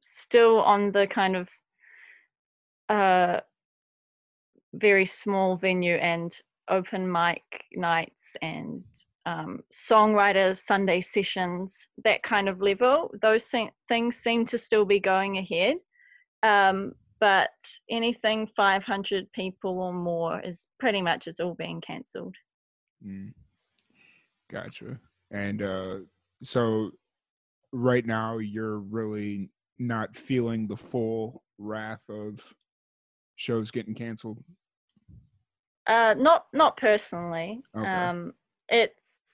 still 0.00 0.60
on 0.60 0.92
the 0.92 1.06
kind 1.06 1.36
of 1.36 1.48
uh, 2.88 3.40
very 4.74 5.06
small 5.06 5.56
venue 5.56 5.96
and 5.96 6.34
open 6.68 7.10
mic 7.10 7.64
nights 7.74 8.36
and 8.42 8.84
um, 9.24 9.60
songwriters, 9.72 10.58
Sunday 10.58 11.00
sessions, 11.00 11.88
that 12.04 12.22
kind 12.22 12.48
of 12.48 12.60
level. 12.60 13.10
Those 13.20 13.44
se- 13.44 13.72
things 13.88 14.16
seem 14.16 14.46
to 14.46 14.58
still 14.58 14.84
be 14.84 15.00
going 15.00 15.38
ahead. 15.38 15.78
Um, 16.42 16.92
but 17.20 17.50
anything 17.90 18.46
500 18.56 19.32
people 19.32 19.78
or 19.80 19.92
more 19.92 20.40
is 20.40 20.66
pretty 20.78 21.02
much 21.02 21.26
is 21.26 21.40
all 21.40 21.54
being 21.54 21.80
cancelled. 21.80 22.34
Mm. 23.06 23.32
Gotcha. 24.50 24.98
And 25.30 25.62
uh, 25.62 25.96
so 26.42 26.90
right 27.72 28.06
now 28.06 28.38
you're 28.38 28.78
really 28.78 29.50
not 29.78 30.14
feeling 30.16 30.66
the 30.66 30.76
full 30.76 31.42
wrath 31.58 32.02
of 32.08 32.40
shows 33.36 33.70
getting 33.70 33.94
canceled. 33.94 34.42
Uh, 35.86 36.14
not 36.18 36.46
not 36.52 36.76
personally. 36.76 37.60
Okay. 37.76 37.86
Um, 37.86 38.32
it's. 38.68 39.32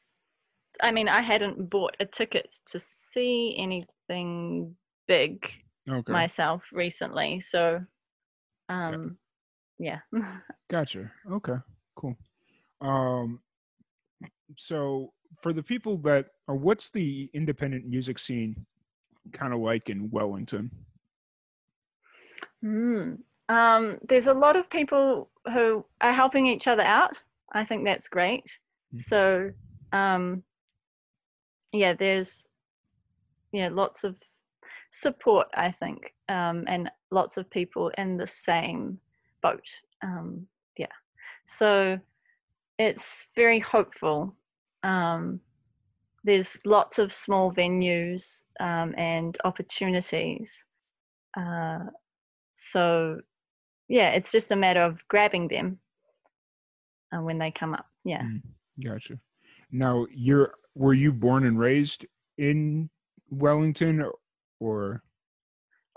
I 0.82 0.90
mean, 0.90 1.08
I 1.08 1.20
hadn't 1.20 1.70
bought 1.70 1.96
a 2.00 2.06
ticket 2.06 2.52
to 2.66 2.78
see 2.78 3.54
anything 3.58 4.74
big 5.06 5.46
Okay. 5.90 6.12
myself 6.12 6.68
recently, 6.72 7.40
so 7.40 7.80
um, 8.68 9.18
yeah. 9.78 9.98
Gotcha. 10.70 11.10
Okay. 11.30 11.56
Cool. 11.96 12.16
Um, 12.80 13.40
so 14.56 15.12
for 15.42 15.52
the 15.52 15.62
people 15.62 15.96
that 15.98 16.26
are, 16.48 16.54
what's 16.54 16.90
the 16.90 17.30
independent 17.34 17.86
music 17.86 18.18
scene 18.18 18.64
kind 19.32 19.52
of 19.52 19.60
like 19.60 19.90
in 19.90 20.10
Wellington? 20.10 20.70
Mm. 22.64 23.18
Um, 23.48 23.98
there's 24.08 24.28
a 24.28 24.34
lot 24.34 24.56
of 24.56 24.70
people 24.70 25.30
who 25.52 25.84
are 26.00 26.12
helping 26.12 26.46
each 26.46 26.68
other 26.68 26.82
out. 26.82 27.22
I 27.52 27.64
think 27.64 27.84
that's 27.84 28.08
great. 28.08 28.44
Mhm. 28.94 28.98
So, 28.98 29.50
um, 29.92 30.42
yeah, 31.72 31.94
there's 31.94 32.46
yeah 33.52 33.68
lots 33.68 34.04
of 34.04 34.16
support. 34.92 35.48
I 35.54 35.70
think, 35.70 36.14
um, 36.28 36.64
and 36.68 36.90
lots 37.10 37.36
of 37.36 37.50
people 37.50 37.90
in 37.98 38.16
the 38.16 38.26
same 38.26 38.98
boat. 39.42 39.68
Um, 40.02 40.46
yeah. 40.76 40.86
So 41.44 41.98
it's 42.78 43.28
very 43.34 43.58
hopeful. 43.58 44.34
Um, 44.84 45.40
there's 46.24 46.60
lots 46.64 46.98
of 46.98 47.12
small 47.12 47.52
venues 47.52 48.44
um, 48.60 48.94
and 48.96 49.36
opportunities. 49.44 50.64
Uh, 51.36 51.80
so 52.54 53.20
yeah, 53.88 54.10
it's 54.10 54.30
just 54.32 54.52
a 54.52 54.56
matter 54.56 54.82
of 54.82 55.06
grabbing 55.08 55.48
them 55.48 55.78
uh, 57.12 57.20
when 57.20 57.38
they 57.38 57.50
come 57.50 57.74
up. 57.74 57.86
Yeah. 58.04 58.22
Mm, 58.22 58.42
gotcha. 58.82 59.18
Now, 59.70 60.06
you're 60.10 60.54
were 60.74 60.94
you 60.94 61.12
born 61.12 61.44
and 61.44 61.58
raised 61.58 62.06
in 62.38 62.88
Wellington 63.30 64.10
or? 64.62 65.02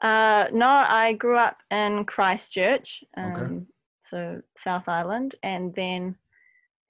Uh, 0.01 0.47
no, 0.51 0.67
I 0.67 1.13
grew 1.13 1.37
up 1.37 1.57
in 1.71 2.05
Christchurch, 2.05 3.03
um, 3.17 3.31
Okay. 3.31 3.65
so 4.01 4.41
South 4.55 4.89
Island, 4.89 5.35
and 5.43 5.73
then 5.75 6.15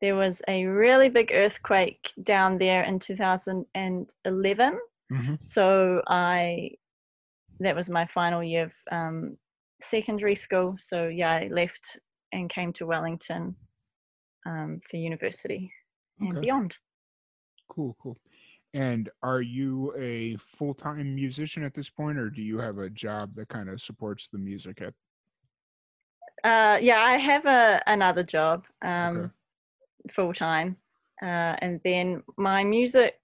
there 0.01 0.15
was 0.15 0.41
a 0.47 0.65
really 0.65 1.09
big 1.09 1.31
earthquake 1.33 2.11
down 2.23 2.57
there 2.57 2.83
in 2.83 2.99
2011. 2.99 4.79
Mhm. 5.11 5.41
So 5.41 6.01
I, 6.07 6.71
that 7.59 7.75
was 7.75 7.89
my 7.89 8.05
final 8.07 8.43
year 8.43 8.65
of 8.65 8.73
um, 8.91 9.37
secondary 9.81 10.35
school. 10.35 10.75
So 10.79 11.07
yeah, 11.07 11.31
I 11.31 11.47
left 11.47 11.99
and 12.31 12.49
came 12.49 12.73
to 12.73 12.85
Wellington 12.85 13.55
um, 14.45 14.81
for 14.81 14.97
university 14.97 15.71
and 16.19 16.41
beyond. 16.41 16.77
Cool, 17.69 17.95
cool. 18.01 18.17
And 18.75 19.09
are 19.23 19.41
you 19.41 19.93
a 19.97 20.35
full 20.35 20.73
time 20.73 21.15
musician 21.15 21.63
at 21.63 21.73
this 21.73 21.89
point, 21.89 22.17
or 22.17 22.29
do 22.29 22.41
you 22.41 22.59
have 22.59 22.77
a 22.77 22.89
job 22.89 23.33
that 23.35 23.47
kind 23.47 23.69
of 23.69 23.79
supports 23.79 24.27
the 24.27 24.37
music 24.37 24.81
at? 24.81 24.93
Uh, 26.43 26.77
yeah, 26.81 26.99
I 26.99 27.15
have 27.15 27.45
a 27.45 27.81
another 27.87 28.21
job, 28.21 28.65
um, 28.81 29.17
Okay. 29.17 29.29
full 30.11 30.33
time, 30.33 30.75
uh, 31.21 31.55
and 31.59 31.79
then 31.85 32.21
my 32.37 32.65
music 32.65 33.15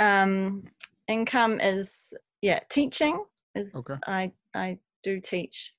um, 0.00 0.64
income 1.06 1.60
is 1.60 2.12
yeah 2.42 2.58
teaching. 2.68 3.24
Is 3.54 3.88
Okay. 3.88 4.00
I 4.04 4.32
I 4.52 4.78
do 5.04 5.20
teach 5.20 5.72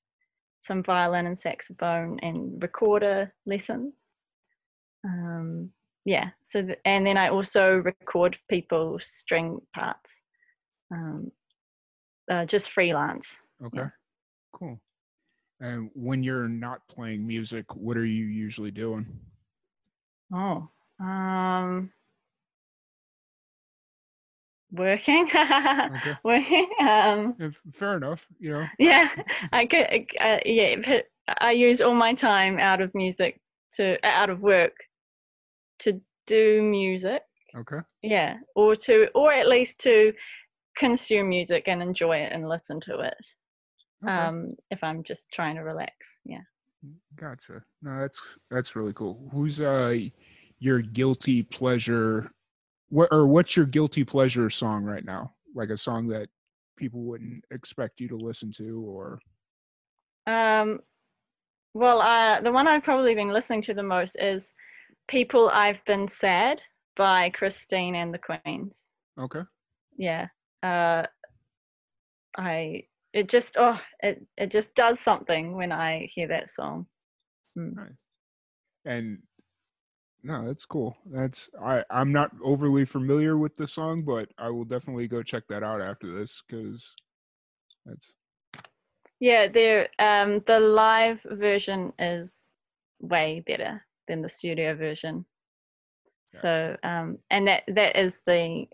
some 0.60 0.82
violin 0.82 1.26
and 1.26 1.38
saxophone 1.38 2.18
and 2.20 2.62
recorder 2.62 3.34
lessons. 3.44 4.14
Um, 5.04 5.72
yeah, 6.08 6.30
so 6.40 6.62
th- 6.62 6.78
and 6.86 7.06
then 7.06 7.18
I 7.18 7.28
also 7.28 7.74
record 7.74 8.38
people's 8.48 9.06
string 9.06 9.60
parts, 9.74 10.22
um, 10.90 11.30
uh, 12.30 12.46
just 12.46 12.70
freelance. 12.70 13.42
Okay. 13.62 13.84
Cool. 14.54 14.80
And 15.60 15.90
when 15.92 16.22
you're 16.22 16.48
not 16.48 16.80
playing 16.88 17.26
music, 17.26 17.66
what 17.74 17.98
are 17.98 18.06
you 18.06 18.24
usually 18.24 18.70
doing? 18.70 19.06
Oh, 20.32 20.70
um, 20.98 21.92
working, 24.72 25.28
Okay. 25.34 26.16
working. 26.24 26.70
Um, 26.80 27.36
fair 27.74 27.98
enough. 27.98 28.26
You 28.40 28.52
know. 28.52 28.64
yeah, 28.78 29.10
I 29.52 29.66
could. 29.66 30.06
Uh, 30.18 30.38
yeah, 30.46 30.76
but 30.82 31.04
I 31.42 31.52
use 31.52 31.82
all 31.82 31.94
my 31.94 32.14
time 32.14 32.58
out 32.58 32.80
of 32.80 32.94
music 32.94 33.42
to 33.74 33.98
out 34.06 34.30
of 34.30 34.40
work 34.40 34.72
to 35.80 36.00
do 36.26 36.62
music. 36.62 37.22
Okay. 37.56 37.78
Yeah, 38.02 38.36
or 38.54 38.76
to, 38.76 39.08
or 39.14 39.32
at 39.32 39.48
least 39.48 39.80
to 39.80 40.12
consume 40.76 41.30
music 41.30 41.64
and 41.66 41.82
enjoy 41.82 42.18
it 42.18 42.32
and 42.32 42.48
listen 42.48 42.78
to 42.80 43.00
it. 43.00 43.26
okay. 44.04 44.12
Um, 44.12 44.54
if 44.70 44.82
I'm 44.84 45.02
just 45.02 45.30
trying 45.32 45.56
to 45.56 45.62
relax. 45.62 46.20
Yeah. 46.24 46.42
Gotcha. 47.16 47.62
No, 47.82 47.98
that's 47.98 48.22
that's 48.50 48.76
really 48.76 48.92
cool. 48.92 49.28
Who's 49.32 49.60
uh 49.60 49.98
your 50.60 50.80
guilty 50.80 51.42
pleasure? 51.42 52.30
What 52.90 53.08
or 53.10 53.26
what's 53.26 53.56
your 53.56 53.66
guilty 53.66 54.04
pleasure 54.04 54.48
song 54.48 54.84
right 54.84 55.04
now? 55.04 55.34
Like 55.54 55.70
a 55.70 55.76
song 55.76 56.06
that 56.08 56.28
people 56.76 57.00
wouldn't 57.00 57.44
expect 57.50 58.00
you 58.00 58.06
to 58.08 58.16
listen 58.16 58.52
to, 58.52 58.84
or 58.86 59.18
Um, 60.28 60.78
well, 61.74 62.00
uh, 62.00 62.40
the 62.40 62.52
one 62.52 62.68
I've 62.68 62.84
probably 62.84 63.14
been 63.14 63.32
listening 63.32 63.62
to 63.62 63.74
the 63.74 63.82
most 63.82 64.16
is 64.20 64.52
"People 65.08 65.48
I've 65.50 65.84
Been 65.84 66.08
Sad" 66.08 66.62
by 66.96 67.30
Christine 67.30 67.96
and 67.96 68.14
the 68.14 68.18
Queens. 68.18 68.90
okay, 69.18 69.42
Yeah, 69.96 70.28
uh, 70.62 71.06
I 72.36 72.84
it 73.12 73.28
just 73.28 73.56
oh 73.58 73.80
it 74.02 74.26
it 74.36 74.50
just 74.50 74.74
does 74.74 75.00
something 75.00 75.56
when 75.56 75.72
I 75.72 76.06
hear 76.12 76.28
that 76.28 76.48
song. 76.50 76.86
Nice. 77.56 77.92
And 78.84 79.18
no, 80.22 80.46
that's 80.46 80.66
cool. 80.66 80.96
That's 81.06 81.48
I 81.60 81.84
I'm 81.90 82.12
not 82.12 82.32
overly 82.42 82.84
familiar 82.84 83.38
with 83.38 83.56
the 83.56 83.66
song, 83.66 84.02
but 84.02 84.28
I 84.38 84.50
will 84.50 84.64
definitely 84.64 85.08
go 85.08 85.22
check 85.22 85.44
that 85.48 85.62
out 85.62 85.80
after 85.80 86.12
this 86.16 86.42
because 86.48 86.94
that's 87.86 88.14
Yeah, 89.20 89.48
there 89.48 89.88
um 89.98 90.40
the 90.46 90.60
live 90.60 91.22
version 91.22 91.92
is 91.98 92.46
way 93.00 93.40
better 93.46 93.87
than 94.08 94.22
the 94.22 94.28
studio 94.28 94.74
version. 94.74 95.24
So 96.28 96.76
um 96.82 97.18
and 97.30 97.46
that 97.48 97.62
that 97.68 97.96
is 97.96 98.20
the 98.26 98.66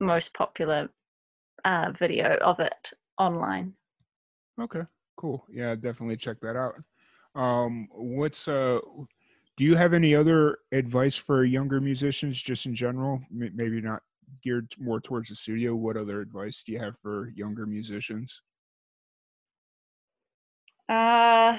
most 0.00 0.34
popular 0.34 0.88
uh 1.64 1.92
video 1.92 2.36
of 2.36 2.60
it 2.60 2.92
online. 3.18 3.74
Okay, 4.60 4.82
cool. 5.16 5.44
Yeah, 5.50 5.74
definitely 5.74 6.16
check 6.16 6.40
that 6.40 6.56
out. 6.56 6.74
Um, 7.34 7.88
what's 7.92 8.48
uh, 8.48 8.80
do 9.56 9.64
you 9.64 9.76
have 9.76 9.94
any 9.94 10.14
other 10.14 10.58
advice 10.72 11.16
for 11.16 11.44
younger 11.44 11.80
musicians, 11.80 12.40
just 12.40 12.66
in 12.66 12.74
general? 12.74 13.20
M- 13.30 13.52
maybe 13.54 13.80
not 13.80 14.02
geared 14.42 14.72
more 14.78 15.00
towards 15.00 15.28
the 15.28 15.34
studio. 15.34 15.74
What 15.74 15.96
other 15.96 16.20
advice 16.20 16.62
do 16.62 16.72
you 16.72 16.78
have 16.80 16.98
for 16.98 17.30
younger 17.30 17.66
musicians? 17.66 18.42
Uh 20.88 21.58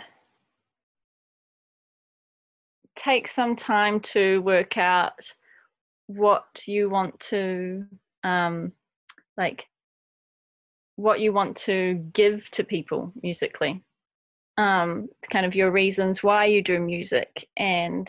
take 3.02 3.28
some 3.28 3.56
time 3.56 4.00
to 4.00 4.42
work 4.44 4.78
out 4.78 5.34
what 6.06 6.46
you 6.68 6.90
want 6.90 7.20
to 7.20 7.86
um 8.24 8.72
like 9.38 9.66
what 10.98 11.20
you 11.20 11.34
want 11.34 11.56
to 11.56 11.96
give 12.14 12.52
to 12.52 12.64
people 12.64 13.12
musically. 13.24 13.84
Um 14.58 15.06
kind 15.32 15.46
of 15.46 15.56
your 15.56 15.72
reasons 15.72 16.22
why 16.22 16.46
you 16.46 16.62
do 16.62 16.80
music 16.80 17.48
and 17.58 18.08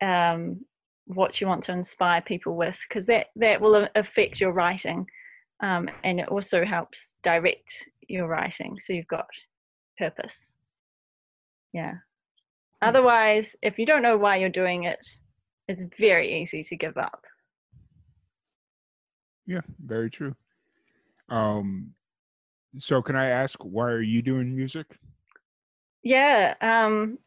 um 0.00 0.64
what 1.06 1.40
you 1.40 1.46
want 1.46 1.64
to 1.64 1.72
inspire 1.72 2.22
people 2.22 2.56
with 2.56 2.78
because 2.88 3.06
that 3.06 3.26
that 3.36 3.60
will 3.60 3.86
affect 3.94 4.40
your 4.40 4.52
writing 4.52 5.06
um 5.62 5.90
and 6.04 6.20
it 6.20 6.28
also 6.28 6.64
helps 6.64 7.16
direct 7.22 7.88
your 8.08 8.28
writing 8.28 8.78
so 8.78 8.92
you've 8.94 9.06
got 9.08 9.28
purpose. 9.98 10.56
Yeah 11.72 11.96
otherwise 12.82 13.56
if 13.62 13.78
you 13.78 13.86
don't 13.86 14.02
know 14.02 14.16
why 14.16 14.36
you're 14.36 14.48
doing 14.48 14.84
it 14.84 15.04
it's 15.68 15.82
very 15.98 16.40
easy 16.40 16.62
to 16.62 16.76
give 16.76 16.96
up 16.96 17.24
Yeah, 19.46 19.60
very 19.78 20.10
true. 20.10 20.34
Um, 21.28 21.94
so 22.76 23.00
can 23.00 23.16
I 23.16 23.28
ask 23.28 23.58
why 23.62 23.90
are 23.90 24.02
you 24.02 24.22
doing 24.22 24.54
music? 24.54 24.98
Yeah, 26.02 26.54
um, 26.60 27.18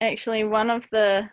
actually, 0.00 0.44
one 0.44 0.70
of 0.70 0.88
the, 0.90 1.28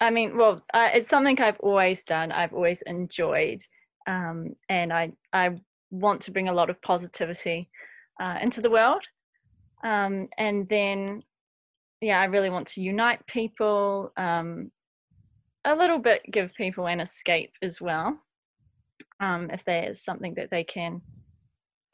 I 0.00 0.10
mean, 0.10 0.36
well, 0.36 0.62
uh, 0.72 0.90
it's 0.94 1.08
something 1.08 1.40
I've 1.40 1.60
always 1.60 2.04
done. 2.04 2.32
I've 2.32 2.54
always 2.54 2.82
enjoyed, 2.82 3.60
um, 4.06 4.56
and 4.68 4.92
I 4.92 5.12
I 5.32 5.56
want 5.90 6.22
to 6.22 6.30
bring 6.30 6.48
a 6.48 6.54
lot 6.54 6.70
of 6.70 6.80
positivity 6.80 7.68
uh, 8.20 8.38
into 8.40 8.60
the 8.62 8.70
world. 8.70 9.02
Um, 9.84 10.28
and 10.38 10.68
then, 10.68 11.22
yeah, 12.00 12.20
I 12.20 12.24
really 12.24 12.50
want 12.50 12.66
to 12.68 12.82
unite 12.82 13.26
people, 13.26 14.12
um, 14.16 14.70
a 15.64 15.74
little 15.74 15.98
bit 15.98 16.22
give 16.30 16.54
people 16.54 16.86
an 16.86 17.00
escape 17.00 17.52
as 17.62 17.80
well, 17.80 18.18
um, 19.20 19.50
if 19.50 19.64
there 19.64 19.88
is 19.90 20.02
something 20.02 20.34
that 20.34 20.50
they 20.50 20.64
can 20.64 21.02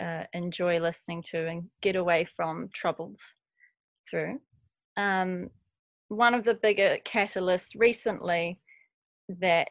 uh, 0.00 0.24
enjoy 0.32 0.78
listening 0.78 1.22
to 1.22 1.48
and 1.48 1.64
get 1.82 1.96
away 1.96 2.26
from 2.36 2.68
troubles 2.72 3.34
through. 4.08 4.40
Um, 4.96 5.50
one 6.08 6.34
of 6.34 6.44
the 6.44 6.54
bigger 6.54 6.98
catalysts 7.04 7.74
recently 7.76 8.60
that 9.40 9.68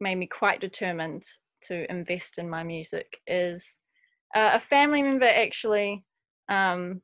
made 0.00 0.16
me 0.16 0.26
quite 0.26 0.60
determined 0.60 1.24
to 1.62 1.90
invest 1.90 2.38
in 2.38 2.48
my 2.48 2.62
music 2.62 3.20
is 3.26 3.80
uh, 4.34 4.52
a 4.54 4.60
family 4.60 5.02
member 5.02 5.26
actually 5.26 6.04
um, 6.48 7.02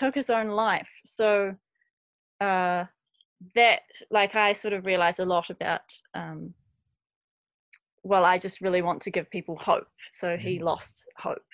took 0.00 0.14
his 0.14 0.30
own 0.30 0.48
life. 0.48 0.88
So 1.04 1.54
uh, 2.40 2.84
that, 3.54 3.80
like, 4.10 4.34
I 4.34 4.52
sort 4.54 4.72
of 4.74 4.86
realized 4.86 5.20
a 5.20 5.24
lot 5.26 5.50
about. 5.50 5.82
Um, 6.14 6.54
well, 8.02 8.24
I 8.24 8.38
just 8.38 8.62
really 8.62 8.82
want 8.82 9.02
to 9.02 9.10
give 9.10 9.30
people 9.30 9.56
hope. 9.56 9.88
So 10.12 10.36
he 10.38 10.58
Mhm. 10.58 10.64
lost 10.64 11.04
hope. 11.18 11.44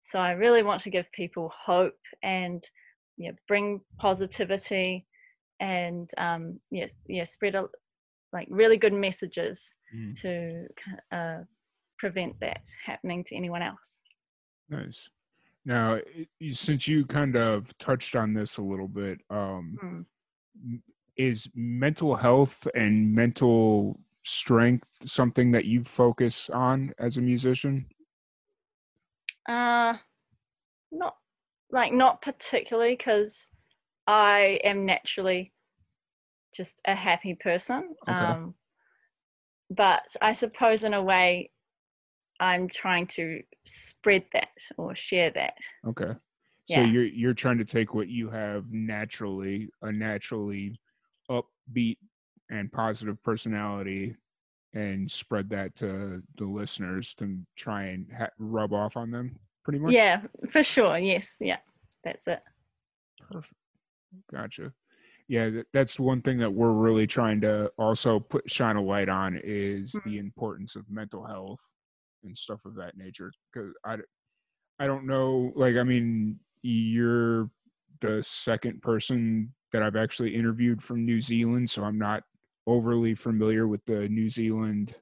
So 0.00 0.18
I 0.18 0.32
really 0.32 0.62
want 0.62 0.80
to 0.82 0.90
give 0.90 1.12
people 1.12 1.52
hope 1.54 1.98
and 2.22 2.68
yeah, 3.18 3.32
bring 3.46 3.82
positivity 3.98 5.06
and 5.60 6.10
um, 6.16 6.58
yeah, 6.70 6.88
yeah, 7.06 7.24
spread 7.24 7.54
a, 7.54 7.68
like 8.32 8.48
really 8.50 8.78
good 8.78 8.94
messages 8.94 9.74
Mm, 9.94 10.20
to 10.22 10.66
uh, 11.12 11.44
prevent 11.98 12.40
that 12.40 12.66
happening 12.84 13.24
to 13.24 13.36
anyone 13.36 13.62
else. 13.62 14.00
nice. 14.70 15.10
Now, 15.64 15.98
since 16.52 16.88
you 16.88 17.04
kind 17.04 17.36
of 17.36 17.76
touched 17.78 18.16
on 18.16 18.32
this 18.32 18.56
a 18.58 18.62
little 18.62 18.88
bit, 18.88 19.20
um, 19.30 19.78
Mm. 19.82 20.82
is 21.16 21.48
mental 21.54 22.16
health 22.16 22.66
and 22.74 23.14
mental 23.14 24.00
strength 24.24 24.90
something 25.04 25.50
that 25.52 25.64
you 25.66 25.84
focus 25.84 26.48
on 26.50 26.94
as 26.98 27.18
a 27.18 27.22
musician? 27.22 27.86
Uh, 29.48 29.94
not 30.92 31.16
like 31.70 31.92
not 31.92 32.22
particularly 32.22 32.92
because 32.96 33.50
I 34.06 34.60
am 34.64 34.86
naturally 34.86 35.52
just 36.54 36.80
a 36.84 36.94
happy 36.94 37.34
person. 37.34 37.94
Okay. 38.08 38.12
Um, 38.12 38.54
but 39.70 40.16
I 40.20 40.32
suppose 40.32 40.84
in 40.84 40.94
a 40.94 41.02
way, 41.02 41.52
I'm 42.40 42.68
trying 42.68 43.06
to 43.08 43.42
spread 43.64 44.24
that 44.32 44.48
or 44.78 44.94
share 44.94 45.30
that. 45.30 45.54
Okay. 45.86 46.12
So 46.64 46.80
Yeah. 46.80 46.84
you're 46.84 47.04
you're 47.04 47.34
trying 47.34 47.58
to 47.58 47.64
take 47.64 47.94
what 47.94 48.08
you 48.08 48.30
have 48.30 48.70
naturally, 48.72 49.68
a 49.82 49.92
naturally 49.92 50.80
upbeat 51.30 51.98
and 52.50 52.72
positive 52.72 53.22
personality, 53.22 54.16
and 54.72 55.10
spread 55.10 55.48
that 55.50 55.74
to 55.76 56.22
the 56.36 56.44
listeners 56.44 57.14
to 57.16 57.38
try 57.56 57.84
and 57.84 58.10
ha- 58.12 58.30
rub 58.38 58.72
off 58.72 58.96
on 58.96 59.10
them, 59.10 59.38
pretty 59.64 59.78
much. 59.78 59.92
Yeah, 59.92 60.22
for 60.48 60.62
sure. 60.62 60.96
Yes. 60.98 61.36
Yeah, 61.40 61.58
that's 62.02 62.26
it. 62.26 62.40
Perfect. 63.30 63.54
Gotcha. 64.32 64.72
Yeah, 65.28 65.50
th- 65.50 65.66
that's 65.72 66.00
one 66.00 66.22
thing 66.22 66.38
that 66.38 66.52
we're 66.52 66.72
really 66.72 67.06
trying 67.06 67.40
to 67.42 67.70
also 67.78 68.18
put 68.18 68.50
shine 68.50 68.76
a 68.76 68.82
light 68.82 69.08
on 69.08 69.40
is 69.44 69.92
Mhm. 69.92 70.04
the 70.04 70.18
importance 70.18 70.74
of 70.74 70.88
mental 70.90 71.24
health 71.24 71.64
and 72.24 72.36
stuff 72.36 72.64
of 72.64 72.74
that 72.76 72.96
nature. 72.96 73.32
Because 73.52 73.72
I, 73.84 73.96
I 74.78 74.86
don't 74.86 75.06
know. 75.06 75.52
Like, 75.54 75.76
I 75.76 75.82
mean, 75.82 76.38
you're 76.62 77.50
the 78.00 78.22
second 78.22 78.82
person 78.82 79.52
that 79.72 79.82
I've 79.82 79.96
actually 79.96 80.34
interviewed 80.34 80.82
from 80.82 81.04
New 81.04 81.20
Zealand, 81.20 81.68
so 81.70 81.84
I'm 81.84 81.98
not 81.98 82.24
overly 82.66 83.14
familiar 83.14 83.66
with 83.68 83.84
the 83.84 84.08
New 84.08 84.28
Zealand 84.30 84.96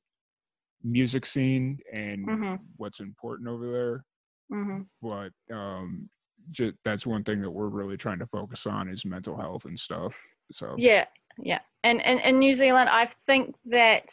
music 0.83 1.27
scene 1.27 1.79
and 1.93 2.25
Mhm. 2.27 2.59
what's 2.77 3.01
important 3.01 3.49
over 3.49 3.71
there 3.71 4.05
hmm 4.49 4.83
but 5.03 5.31
um 5.53 6.09
ju- 6.53 6.73
that's 6.85 7.05
one 7.07 7.25
thing 7.25 7.41
that 7.43 7.51
we're 7.51 7.69
really 7.69 7.97
trying 7.97 8.19
to 8.19 8.27
focus 8.29 8.65
on 8.67 8.89
is 8.89 9.05
mental 9.05 9.37
health 9.37 9.65
and 9.65 9.79
stuff 9.79 10.17
so 10.53 10.77
Yeah, 10.79 11.07
yeah. 11.43 11.61
And, 11.83 12.01
and 12.05 12.21
in 12.21 12.39
New 12.39 12.55
Zealand, 12.55 12.89
I 12.89 13.07
think 13.07 13.57
that 13.67 14.11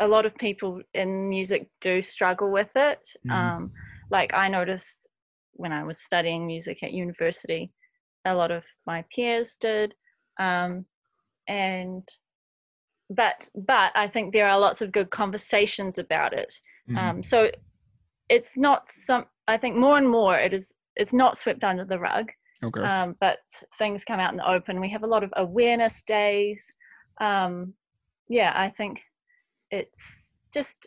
a 0.00 0.08
lot 0.08 0.26
of 0.26 0.34
people 0.36 0.80
in 0.94 1.28
music 1.28 1.68
do 1.80 2.02
struggle 2.02 2.50
with 2.50 2.74
it. 2.76 3.08
Mhm. 3.26 3.32
Um, 3.32 3.72
like 4.10 4.34
I 4.34 4.48
noticed 4.48 5.06
when 5.52 5.72
I 5.72 5.84
was 5.84 6.00
studying 6.00 6.46
music 6.46 6.82
at 6.82 6.92
university, 6.92 7.72
a 8.24 8.34
lot 8.34 8.50
of 8.50 8.66
my 8.86 9.04
peers 9.14 9.56
did. 9.56 9.94
Um, 10.38 10.86
and 11.46 12.08
but 13.10 13.48
but 13.54 13.92
I 13.94 14.08
think 14.08 14.32
there 14.32 14.48
are 14.48 14.58
lots 14.58 14.82
of 14.82 14.92
good 14.92 15.10
conversations 15.10 15.98
about 15.98 16.32
it. 16.32 16.54
Mhm. 16.88 16.98
Um, 16.98 17.22
so 17.22 17.50
it's 18.28 18.56
not 18.56 18.88
some. 18.88 19.26
I 19.48 19.56
think 19.56 19.76
more 19.76 19.98
and 19.98 20.08
more 20.08 20.38
it 20.38 20.54
is. 20.54 20.74
It's 20.96 21.12
not 21.12 21.36
swept 21.36 21.64
under 21.64 21.84
the 21.84 21.98
rug 21.98 22.32
okay 22.62 22.82
um, 22.82 23.16
but 23.20 23.38
things 23.78 24.04
come 24.04 24.20
out 24.20 24.32
in 24.32 24.36
the 24.36 24.50
open. 24.50 24.80
We 24.80 24.90
have 24.90 25.02
a 25.02 25.06
lot 25.06 25.24
of 25.24 25.32
awareness 25.36 26.02
days. 26.02 26.70
Um, 27.20 27.74
yeah, 28.28 28.52
I 28.54 28.68
think 28.68 29.02
it's 29.70 30.36
just 30.52 30.86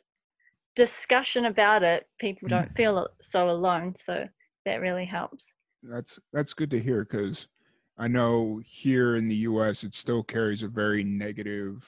discussion 0.75 1.45
about 1.45 1.83
it. 1.83 2.07
People 2.19 2.47
Mm. 2.47 2.51
don't 2.51 2.71
feel 2.71 3.07
so 3.21 3.49
alone, 3.49 3.95
so 3.95 4.27
that 4.65 4.81
really 4.81 5.05
helps. 5.05 5.53
that's 5.83 6.17
that's 6.31 6.53
good 6.53 6.71
to 6.71 6.79
hear 6.79 7.03
because 7.03 7.49
i 7.97 8.07
know 8.07 8.61
here 8.65 9.17
in 9.17 9.27
the 9.27 9.35
us 9.35 9.83
it 9.83 9.93
still 9.93 10.23
carries 10.23 10.63
a 10.63 10.67
very 10.69 11.03
negative 11.03 11.85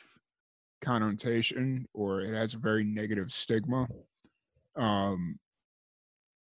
connotation 0.82 1.88
or 1.94 2.20
it 2.20 2.34
has 2.34 2.56
a 2.56 2.58
very 2.58 2.84
negative 2.84 3.32
stigma 3.32 3.88
um 4.76 5.40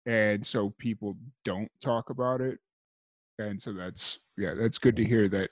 and 0.05 0.45
so 0.45 0.69
people 0.77 1.17
don't 1.43 1.71
talk 1.81 2.11
about 2.11 2.39
it 2.39 2.59
and 3.39 3.59
so 3.59 3.73
that's 3.73 4.19
yeah 4.37 4.53
that's 4.53 4.77
good 4.77 4.95
to 4.95 5.03
hear 5.03 5.27
that 5.27 5.49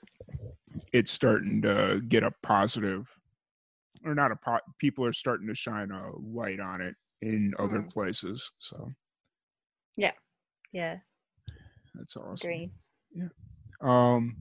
it's 0.92 1.10
starting 1.10 1.60
to 1.60 2.00
get 2.08 2.22
a 2.22 2.30
positive 2.44 3.08
or 4.04 4.14
not 4.14 4.32
a 4.32 4.36
po- 4.36 4.60
people 4.78 5.04
are 5.04 5.12
starting 5.12 5.46
to 5.46 5.54
shine 5.54 5.90
a 5.90 6.10
light 6.18 6.60
on 6.60 6.80
it 6.80 6.94
in 7.22 7.54
other 7.58 7.80
Mhm. 7.80 7.92
places 7.92 8.50
so 8.58 8.92
Yeah, 9.96 10.12
yeah 10.72 10.98
that's 11.94 12.16
awesome 12.16 12.50
agree. 12.50 12.70
um, 13.80 14.36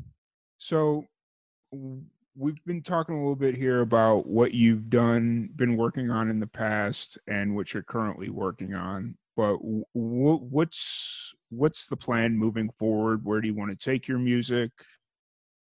so 0.57 1.05
we've 2.35 2.63
been 2.65 2.81
talking 2.83 3.15
a 3.15 3.17
little 3.17 3.35
bit 3.35 3.55
here 3.55 3.81
about 3.81 4.27
what 4.27 4.53
you've 4.53 4.89
done, 4.89 5.49
been 5.55 5.75
working 5.75 6.11
on 6.11 6.29
in 6.29 6.39
the 6.39 6.47
past, 6.47 7.17
and 7.27 7.55
what 7.55 7.73
you're 7.73 7.83
currently 7.83 8.29
working 8.29 8.73
on. 8.75 9.17
But 9.35 9.57
w- 9.57 9.83
what's 9.93 11.33
what's 11.49 11.87
the 11.87 11.97
plan 11.97 12.37
moving 12.37 12.69
forward? 12.77 13.23
Where 13.25 13.41
do 13.41 13.47
you 13.47 13.55
want 13.55 13.71
to 13.71 13.77
take 13.77 14.07
your 14.07 14.19
music? 14.19 14.71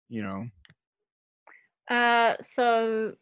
You 0.10 0.24
know. 0.24 0.46
Uh, 1.90 2.36
so 2.42 3.14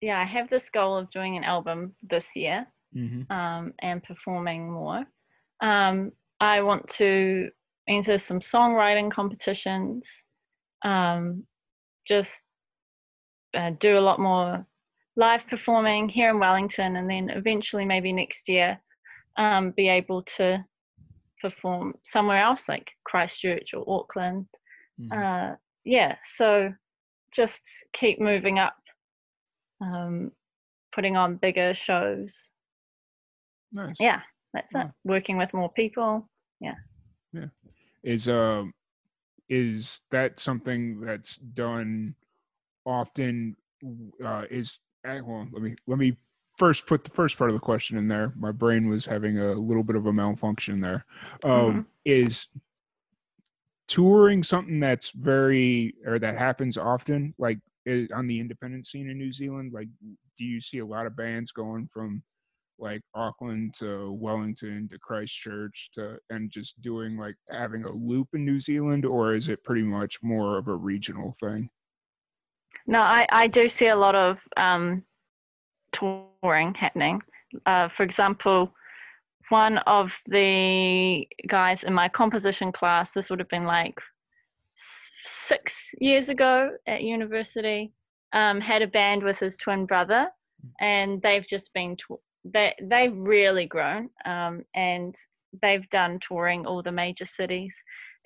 yeah, 0.00 0.18
I 0.20 0.24
have 0.24 0.48
this 0.48 0.70
goal 0.70 0.96
of 0.96 1.10
doing 1.10 1.36
an 1.36 1.44
album 1.44 1.94
this 2.02 2.36
year 2.36 2.66
Mm-hmm. 2.96 3.30
um, 3.30 3.74
and 3.80 4.02
performing 4.02 4.72
more. 4.72 5.04
Um, 5.60 6.12
I 6.40 6.62
want 6.62 6.88
to 6.92 7.50
enter 7.88 8.16
some 8.16 8.40
songwriting 8.40 9.10
competitions, 9.10 10.24
um, 10.82 11.44
just 12.06 12.44
uh, 13.54 13.72
do 13.78 13.98
a 13.98 14.00
lot 14.00 14.18
more 14.18 14.66
live 15.16 15.46
performing 15.46 16.08
here 16.08 16.30
in 16.30 16.38
Wellington, 16.38 16.96
and 16.96 17.10
then 17.10 17.28
eventually, 17.28 17.84
maybe 17.84 18.12
next 18.12 18.48
year, 18.48 18.80
um, 19.36 19.72
be 19.76 19.88
able 19.88 20.22
to 20.22 20.64
perform 21.42 21.94
somewhere 22.02 22.42
else 22.42 22.66
like 22.68 22.92
Christchurch 23.04 23.74
or 23.74 23.84
Auckland. 23.86 24.46
Uh, 25.12 25.54
yeah, 25.84 26.16
so 26.22 26.72
just 27.34 27.68
keep 27.92 28.20
moving 28.20 28.58
up, 28.58 28.76
um, 29.80 30.32
putting 30.92 31.16
on 31.16 31.36
bigger 31.36 31.74
shows. 31.74 32.50
nice. 33.72 33.90
Yeah, 34.00 34.22
that's 34.52 34.74
it. 34.74 34.88
Working 35.04 35.36
with 35.36 35.52
more 35.54 35.70
people. 35.70 36.28
Yeah. 36.60 36.74
Yeah. 37.32 37.46
Is 38.02 38.28
um 38.28 38.72
is 39.48 40.02
that 40.10 40.38
something 40.38 41.00
that's 41.00 41.36
done 41.36 42.14
often 42.84 43.56
uh 44.24 44.44
is 44.50 44.78
eh, 45.04 45.20
well 45.20 45.46
let 45.52 45.62
me 45.62 45.76
let 45.86 45.98
me 45.98 46.16
first 46.56 46.86
put 46.86 47.04
the 47.04 47.10
first 47.10 47.36
part 47.36 47.50
of 47.50 47.54
the 47.54 47.60
question 47.60 47.98
in 47.98 48.08
there 48.08 48.32
my 48.36 48.50
brain 48.50 48.88
was 48.88 49.04
having 49.04 49.38
a 49.38 49.52
little 49.52 49.82
bit 49.82 49.94
of 49.94 50.06
a 50.06 50.12
malfunction 50.12 50.80
there 50.80 51.04
um 51.44 51.86
is 52.04 52.48
touring 53.86 54.42
something 54.42 54.80
that's 54.80 55.10
very 55.10 55.94
or 56.06 56.18
that 56.18 56.36
happens 56.36 56.76
often 56.76 57.34
like 57.38 57.58
on 58.14 58.26
the 58.26 58.40
independent 58.40 58.86
scene 58.86 59.08
in 59.08 59.18
new 59.18 59.32
zealand 59.32 59.72
like 59.72 59.88
do 60.38 60.44
you 60.44 60.60
see 60.60 60.78
a 60.78 60.86
lot 60.86 61.06
of 61.06 61.16
bands 61.16 61.52
going 61.52 61.86
from 61.86 62.22
like 62.78 63.00
Auckland 63.14 63.74
to 63.74 64.12
Wellington 64.12 64.88
to 64.90 64.98
Christchurch 64.98 65.90
to 65.94 66.18
and 66.30 66.50
just 66.50 66.80
doing 66.82 67.16
like 67.16 67.36
having 67.50 67.84
a 67.84 67.90
loop 67.90 68.28
in 68.34 68.44
New 68.44 68.60
Zealand 68.60 69.04
or 69.04 69.34
is 69.34 69.48
it 69.48 69.64
pretty 69.64 69.82
much 69.82 70.18
more 70.22 70.58
of 70.58 70.68
a 70.68 70.74
regional 70.74 71.32
thing? 71.40 71.70
No, 72.86 73.00
I, 73.00 73.26
I 73.30 73.46
do 73.46 73.68
see 73.68 73.88
a 73.88 73.96
lot 73.96 74.14
of 74.14 74.42
um, 74.56 75.02
touring 75.92 76.74
happening. 76.74 77.22
Uh, 77.64 77.88
for 77.88 78.02
example, 78.02 78.72
one 79.48 79.78
of 79.78 80.20
the 80.26 81.26
guys 81.46 81.84
in 81.84 81.94
my 81.94 82.08
composition 82.08 82.72
class, 82.72 83.12
this 83.12 83.30
would 83.30 83.38
have 83.38 83.48
been 83.48 83.64
like 83.64 83.98
six 84.76 85.90
years 86.00 86.28
ago 86.28 86.70
at 86.86 87.02
university, 87.02 87.92
um, 88.32 88.60
had 88.60 88.82
a 88.82 88.86
band 88.86 89.22
with 89.22 89.38
his 89.38 89.56
twin 89.56 89.86
brother, 89.86 90.28
and 90.80 91.22
they've 91.22 91.46
just 91.46 91.72
been 91.72 91.96
tou- 91.96 92.20
they 92.44 92.74
they've 92.82 93.16
really 93.16 93.66
grown, 93.66 94.10
um, 94.24 94.62
and 94.74 95.14
they've 95.62 95.88
done 95.88 96.18
touring 96.20 96.66
all 96.66 96.82
the 96.82 96.92
major 96.92 97.24
cities 97.24 97.74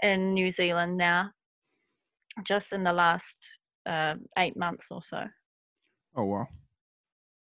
in 0.02 0.34
New 0.34 0.50
Zealand 0.50 0.96
now, 0.96 1.30
just 2.44 2.72
in 2.72 2.82
the 2.84 2.92
last 2.92 3.38
uh, 3.86 4.14
eight 4.38 4.56
months 4.56 4.88
or 4.90 5.02
so. 5.02 5.24
Oh 6.16 6.24
wow. 6.24 6.48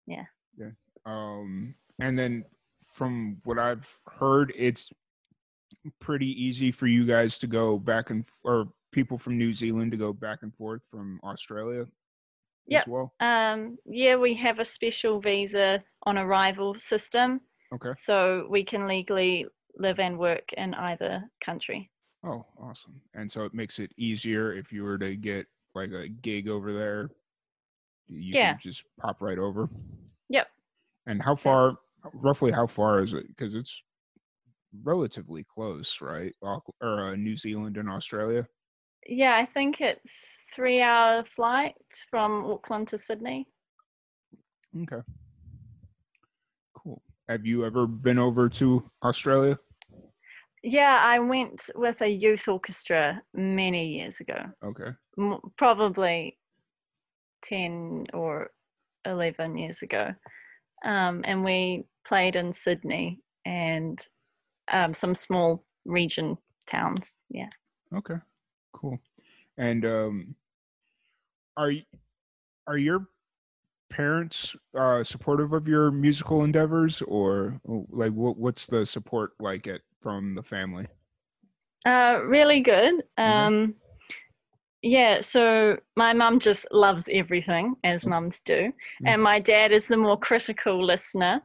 Yeah. 0.08 0.26
Yeah. 0.58 0.72
Um 1.06 1.76
and 2.00 2.18
then 2.18 2.46
from 2.86 3.38
what 3.44 3.60
I've 3.60 3.90
heard 4.20 4.54
it's 4.56 4.92
pretty 6.00 6.28
easy 6.28 6.72
for 6.72 6.88
you 6.88 7.06
guys 7.06 7.38
to 7.40 7.48
go 7.48 7.78
back 7.78 8.10
and 8.10 8.26
or 8.44 8.68
people 8.92 9.18
from 9.18 9.38
New 9.38 9.54
Zealand 9.54 9.92
to 9.92 9.98
go 9.98 10.14
back 10.14 10.40
and 10.42 10.54
forth 10.56 10.84
from 10.86 11.20
Australia 11.24 11.86
Yep. 12.68 12.82
as 12.84 12.88
well? 12.88 13.14
Um, 13.20 13.78
yeah, 13.86 14.16
we 14.16 14.34
have 14.36 14.60
a 14.60 14.66
special 14.66 15.20
visa 15.20 15.84
on 16.04 16.18
arrival 16.18 16.76
system, 16.80 17.42
Okay. 17.74 17.94
so 17.94 18.48
we 18.50 18.64
can 18.64 18.88
legally 18.88 19.46
live 19.76 20.00
and 20.00 20.18
work 20.18 20.54
in 20.54 20.74
either 20.74 21.30
country. 21.44 21.92
Oh, 22.24 22.46
awesome. 22.60 23.02
And 23.14 23.32
so 23.32 23.46
it 23.46 23.54
makes 23.54 23.80
it 23.80 23.92
easier 23.98 24.54
if 24.54 24.72
you 24.72 24.84
were 24.84 24.98
to 24.98 25.16
get 25.16 25.48
like 25.74 25.92
a 25.92 26.10
gig 26.10 26.48
over 26.50 26.74
there. 26.74 27.10
You 28.08 28.34
Yeah. 28.34 28.52
can 28.54 28.60
just 28.60 28.84
pop 29.00 29.22
right 29.22 29.38
over. 29.38 29.70
Yep. 30.30 30.48
And 31.06 31.22
how 31.22 31.36
far, 31.36 31.78
roughly, 32.14 32.52
how 32.52 32.68
far 32.68 33.02
is 33.02 33.14
it? 33.14 33.28
Because 33.28 33.56
it's 33.56 33.82
relatively 34.84 35.44
close, 35.44 36.02
right? 36.02 36.36
Or 36.42 36.62
uh, 36.82 37.16
New 37.16 37.38
Zealand 37.38 37.78
and 37.78 37.90
Australia. 37.90 38.48
Yeah, 39.08 39.36
I 39.36 39.46
think 39.46 39.82
it's 39.82 40.44
three 40.54 40.82
hour 40.82 41.24
flight 41.24 41.76
from 42.10 42.46
Auckland 42.46 42.88
to 42.90 42.98
Sydney. 42.98 43.48
Okay. 44.84 45.02
Cool. 46.76 47.02
Have 47.28 47.46
you 47.46 47.66
ever 47.66 47.88
been 47.88 48.20
over 48.20 48.50
to 48.50 48.90
Australia? 49.04 49.58
Yeah, 50.64 51.00
I 51.02 51.20
went 51.20 51.70
with 51.76 52.02
a 52.02 52.08
youth 52.08 52.48
orchestra 52.48 53.22
many 53.34 53.88
years 53.88 54.20
ago, 54.20 54.40
Okay. 54.64 54.92
m- 55.18 55.40
probably 55.58 56.38
10 57.44 58.08
or 58.14 58.52
11 59.06 59.58
years 59.58 59.82
ago. 59.82 60.14
Um, 60.84 61.22
and 61.26 61.44
we 61.44 61.86
played 62.06 62.36
in 62.36 62.52
Sydney 62.52 63.22
and 63.46 64.00
um, 64.72 64.94
some 64.94 65.16
small 65.16 65.64
region 65.86 66.38
towns. 66.68 67.22
Yeah. 67.30 67.50
Okay. 67.96 68.16
Cool. 68.74 69.00
And 69.58 69.86
um 69.86 70.36
are 71.58 71.72
are 72.68 72.78
your 72.78 73.08
parents 73.90 74.56
uh 74.78 75.04
supportive 75.04 75.54
of 75.54 75.68
your 75.68 75.92
musical 75.92 76.44
endeavors 76.44 77.02
or 77.04 77.60
oh, 77.68 77.86
like 77.90 78.12
what 78.14 78.38
what's 78.38 78.66
the 78.68 78.86
support 78.86 79.32
like 79.40 79.68
at 79.68 79.82
from 80.00 80.36
the 80.36 80.44
family? 80.44 80.88
Uh, 81.86 82.20
really 82.24 82.60
good. 82.60 83.04
Mhm. 83.18 83.48
Um, 83.48 83.76
yeah, 84.82 85.20
so 85.22 85.78
my 85.96 86.14
mum 86.14 86.40
just 86.40 86.66
loves 86.72 87.10
everything, 87.12 87.76
as 87.84 88.04
Mm. 88.04 88.10
mums 88.10 88.40
do, 88.42 88.72
and 89.06 89.22
my 89.22 89.40
dad 89.40 89.72
is 89.72 89.88
the 89.88 89.98
more 89.98 90.18
critical 90.18 90.84
listener. 90.86 91.42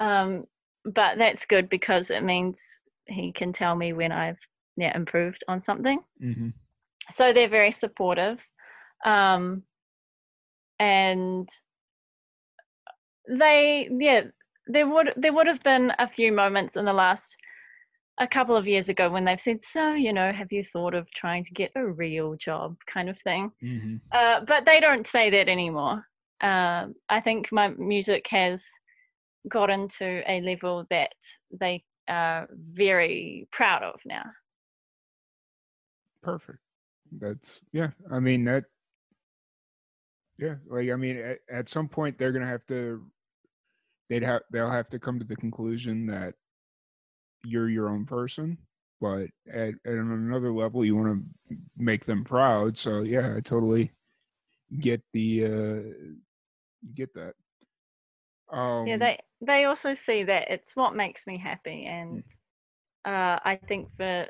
Um, 0.00 0.46
but 0.84 1.18
that's 1.18 1.46
good 1.46 1.68
because 1.68 2.10
it 2.10 2.22
means 2.22 2.80
he 3.06 3.32
can 3.32 3.52
tell 3.52 3.74
me 3.76 3.92
when 3.92 4.12
I've 4.12 4.38
yeah 4.76 4.94
improved 4.96 5.44
on 5.48 5.60
something. 5.60 6.00
Mm-hmm. 6.22 6.48
So 7.10 7.32
they're 7.32 7.48
very 7.48 7.72
supportive, 7.72 8.42
um, 9.04 9.64
and 10.78 11.48
they 13.28 13.88
yeah 13.98 14.22
there 14.66 14.88
would 14.88 15.12
there 15.16 15.32
would 15.32 15.46
have 15.46 15.62
been 15.62 15.92
a 15.98 16.08
few 16.08 16.32
moments 16.32 16.76
in 16.76 16.84
the 16.84 16.92
last 16.92 17.36
a 18.20 18.26
couple 18.26 18.54
of 18.54 18.68
years 18.68 18.88
ago 18.88 19.08
when 19.08 19.24
they've 19.24 19.40
said 19.40 19.62
so 19.62 19.94
you 19.94 20.12
know 20.12 20.32
have 20.32 20.52
you 20.52 20.62
thought 20.62 20.94
of 20.94 21.10
trying 21.12 21.42
to 21.42 21.52
get 21.52 21.72
a 21.76 21.86
real 21.86 22.34
job 22.36 22.76
kind 22.86 23.08
of 23.08 23.18
thing 23.18 23.50
Mm-hmm. 23.62 23.96
uh, 24.12 24.40
but 24.46 24.64
they 24.64 24.80
don't 24.80 25.06
say 25.06 25.30
that 25.30 25.48
anymore 25.48 26.04
um, 26.40 26.94
i 27.08 27.20
think 27.20 27.50
my 27.52 27.68
music 27.68 28.26
has 28.30 28.64
gotten 29.48 29.88
to 29.98 30.22
a 30.28 30.40
level 30.40 30.84
that 30.90 31.14
they 31.60 31.84
are 32.08 32.48
very 32.72 33.48
proud 33.50 33.82
of 33.82 34.00
now 34.04 34.24
Perfect. 36.22 36.58
That's 37.18 37.60
yeah. 37.72 37.90
I 38.10 38.20
mean 38.20 38.44
that. 38.44 38.64
Yeah, 40.38 40.54
like 40.66 40.90
I 40.90 40.96
mean, 40.96 41.18
at, 41.18 41.38
at 41.50 41.68
some 41.68 41.88
point 41.88 42.18
they're 42.18 42.32
gonna 42.32 42.46
have 42.46 42.66
to. 42.66 43.04
They'd 44.08 44.22
have 44.22 44.42
they'll 44.50 44.70
have 44.70 44.88
to 44.90 44.98
come 44.98 45.18
to 45.18 45.24
the 45.24 45.36
conclusion 45.36 46.06
that 46.06 46.34
you're 47.44 47.68
your 47.68 47.88
own 47.88 48.06
person, 48.06 48.58
but 49.00 49.28
at, 49.52 49.74
at 49.84 49.92
another 49.92 50.52
level 50.52 50.84
you 50.84 50.96
want 50.96 51.24
to 51.48 51.56
make 51.76 52.04
them 52.04 52.24
proud. 52.24 52.78
So 52.78 53.02
yeah, 53.02 53.34
I 53.36 53.40
totally 53.40 53.92
get 54.80 55.02
the 55.12 55.44
uh 55.44 55.48
you 56.82 56.94
get 56.94 57.14
that. 57.14 57.34
Um, 58.50 58.86
yeah 58.86 58.96
they 58.98 59.18
they 59.40 59.64
also 59.64 59.94
see 59.94 60.24
that 60.24 60.50
it's 60.50 60.76
what 60.76 60.94
makes 60.94 61.26
me 61.26 61.38
happy 61.38 61.86
and 61.86 62.22
uh, 63.06 63.38
i 63.44 63.58
think 63.66 63.88
for 63.96 64.26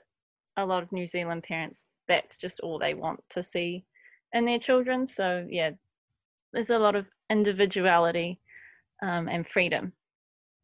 a 0.56 0.64
lot 0.66 0.82
of 0.82 0.92
new 0.92 1.06
zealand 1.06 1.42
parents 1.42 1.86
that's 2.08 2.36
just 2.36 2.60
all 2.60 2.78
they 2.78 2.94
want 2.94 3.20
to 3.30 3.42
see 3.42 3.84
in 4.32 4.44
their 4.44 4.58
children 4.58 5.06
so 5.06 5.46
yeah 5.50 5.70
there's 6.52 6.70
a 6.70 6.78
lot 6.78 6.94
of 6.94 7.06
individuality 7.30 8.40
um, 9.02 9.28
and 9.28 9.46
freedom 9.46 9.92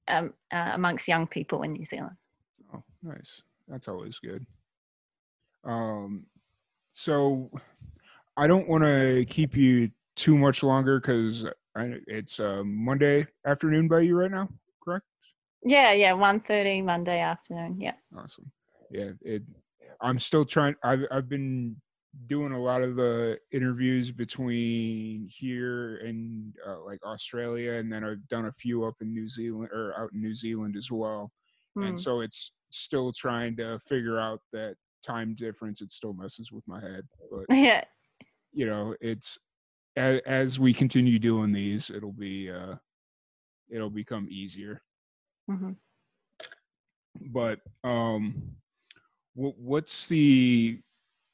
um, 0.09 0.33
uh, 0.53 0.71
amongst 0.75 1.09
young 1.09 1.27
people 1.27 1.63
in 1.63 1.73
new 1.73 1.85
zealand 1.85 2.17
Oh, 2.75 2.83
nice. 3.03 3.43
That's 3.67 3.89
always 3.89 4.19
good. 4.19 4.45
Um, 5.65 6.27
so 6.91 7.49
I 8.37 8.47
don't 8.47 8.69
want 8.69 8.85
to 8.85 9.25
keep 9.29 9.57
you 9.57 9.91
too 10.17 10.37
much 10.37 10.63
longer 10.63 11.01
because 11.01 11.47
it's 12.07 12.41
uh, 12.41 12.63
Monday 12.65 13.27
afternoon 13.47 13.89
by 13.89 14.01
you 14.01 14.17
right 14.17 14.31
now, 14.31 14.49
correct? 14.83 15.05
yeah 15.65 15.93
yeah 15.93 16.13
1.30 16.13 16.85
monday 16.85 17.21
afternoon 17.21 17.81
yeah 17.81 17.95
Awesome. 18.17 18.51
Yeah, 18.91 19.11
it. 19.23 19.43
I'm 20.01 20.19
still 20.19 20.45
trying. 20.45 20.75
I've 20.83 21.05
I've 21.11 21.29
been 21.29 21.77
doing 22.27 22.53
a 22.53 22.61
lot 22.61 22.83
of 22.83 22.97
the 22.97 23.39
interviews 23.53 24.11
between 24.11 25.29
here 25.29 25.99
and 25.99 26.55
uh, 26.67 26.81
like 26.85 27.05
Australia, 27.05 27.75
and 27.75 27.93
then 27.93 28.05
I've 28.05 28.27
done 28.29 28.47
a 28.47 28.53
few 28.53 28.85
up 28.85 28.95
in 29.01 29.13
New 29.13 29.29
Zealand 29.29 29.71
or 29.73 29.95
out 29.99 30.13
in 30.13 30.21
New 30.21 30.35
Zealand 30.35 30.77
as 30.77 30.91
well. 30.91 31.33
Mm. 31.79 31.89
and 31.89 31.99
so 31.99 32.21
it's 32.21 32.53
still 32.71 33.13
trying 33.13 33.57
to 33.57 33.79
figure 33.81 34.19
out 34.19 34.41
that 34.53 34.77
time 35.03 35.35
difference 35.35 35.81
it 35.81 35.93
still 35.93 36.13
messes 36.13 36.51
with 36.51 36.67
my 36.67 36.81
head 36.81 37.07
but 37.31 37.45
yeah 37.57 37.85
you 38.53 38.67
know 38.67 38.95
it's 39.01 39.39
as, 39.97 40.21
as 40.27 40.61
we 40.61 40.75
continue 40.75 41.19
doing 41.19 41.53
these 41.53 41.91
it'll 41.91 42.13
be 42.13 42.51
uh 42.51 42.75
it'll 43.71 43.91
become 43.91 44.27
easier 44.31 44.83
hmm 45.49 45.73
but 47.33 47.61
um 47.85 48.43
what's 49.39 50.07
the 50.07 50.81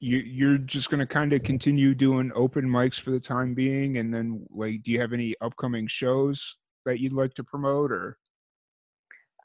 you, 0.01 0.19
you're 0.19 0.59
just 0.59 0.90
going 0.90 1.01
to 1.01 1.07
kind 1.07 1.33
of 1.33 1.43
continue 1.43 1.95
doing 1.95 2.31
open 2.35 2.64
mics 2.64 3.01
for 3.01 3.11
the 3.11 3.21
time 3.21 3.55
being 3.55 3.97
and 3.97 4.12
then 4.12 4.45
like 4.51 4.83
do 4.83 4.90
you 4.90 5.01
have 5.01 5.12
any 5.12 5.35
upcoming 5.40 5.87
shows 5.87 6.59
that 6.85 7.01
you'd 7.01 7.14
like 7.14 7.33
to 7.35 7.43
promote 7.43 7.90
or 7.90 8.19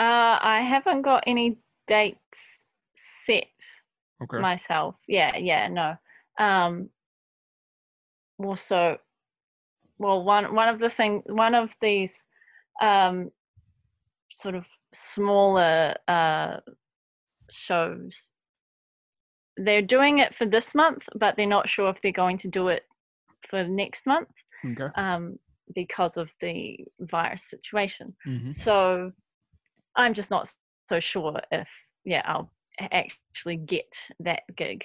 uh, 0.01 0.37
i 0.41 0.61
haven't 0.61 1.01
got 1.01 1.23
any 1.25 1.57
dates 1.87 2.59
set 2.93 3.47
okay 4.21 4.39
myself. 4.39 4.95
Yeah, 5.07 5.35
yeah, 5.37 5.67
no. 5.67 5.95
Um 6.37 6.89
also 8.37 8.97
well 9.97 10.23
one 10.23 10.53
one 10.55 10.69
of 10.69 10.79
the 10.79 10.89
thing 10.89 11.21
one 11.27 11.55
of 11.55 11.75
these 11.81 12.23
um 12.81 13.29
sort 14.31 14.55
of 14.55 14.67
smaller 14.93 15.93
uh 16.07 16.57
shows 17.51 18.31
they're 19.65 19.81
doing 19.81 20.19
it 20.19 20.33
for 20.33 20.45
this 20.45 20.73
month 20.73 21.07
but 21.15 21.35
they're 21.35 21.45
not 21.57 21.67
sure 21.69 21.89
if 21.89 22.01
they're 22.01 22.11
going 22.11 22.37
to 22.37 22.47
do 22.47 22.67
it 22.69 22.83
for 23.41 23.63
next 23.63 24.05
month 24.05 24.29
okay 24.65 24.89
um 24.95 25.37
because 25.75 26.17
of 26.17 26.31
the 26.41 26.77
virus 27.01 27.43
situation 27.49 28.15
Mhm. 28.25 28.53
so 28.53 29.11
i'm 29.95 30.13
just 30.13 30.31
not 30.31 30.51
so 30.89 30.99
sure 30.99 31.39
if 31.51 31.69
yeah 32.05 32.21
i'll 32.25 32.51
actually 32.91 33.57
get 33.57 33.91
that 34.19 34.43
gig 34.55 34.83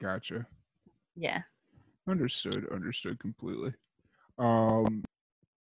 gotcha 0.00 0.46
yeah 1.16 1.42
Understood. 2.08 2.66
Understood 2.72 3.18
completely. 3.18 3.74
Um, 4.38 5.04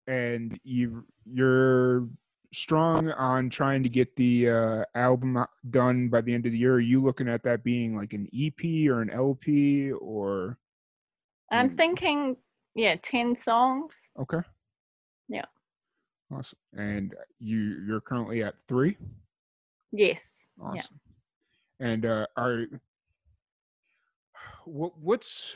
and 0.08 0.60
you 0.64 1.06
you're 1.26 2.08
strong 2.54 3.12
on 3.12 3.50
trying 3.50 3.84
to 3.84 3.90
get 3.90 4.16
the 4.16 4.50
uh, 4.50 4.84
album 4.96 5.44
done 5.72 6.08
by 6.10 6.22
the 6.22 6.34
end 6.34 6.46
of 6.46 6.52
the 6.52 6.58
year. 6.58 6.76
Are 6.76 6.80
you 6.80 7.02
looking 7.04 7.28
at 7.28 7.44
that 7.44 7.64
being 7.64 7.96
like 7.96 8.14
an 8.14 8.28
EP 8.34 8.88
or 8.90 9.02
an 9.02 9.10
LP 9.10 9.92
or 9.92 10.58
i'm 11.52 11.70
Mm. 11.70 11.78
thinking 11.78 12.38
yeah 12.76 12.96
10 13.02 13.36
songs 13.36 14.08
okay? 14.20 14.40
Yeah. 15.30 15.46
Awesome. 16.32 16.58
And 16.76 17.14
you 17.40 17.84
you're 17.86 18.02
currently 18.02 18.42
at 18.44 18.56
three. 18.68 18.98
yes 19.92 20.48
yeah 20.58 20.66
Awesome. 20.82 21.00
And 21.80 22.06
uh, 22.06 22.26
are 22.38 22.66
what 24.66 24.98
what's 25.00 25.56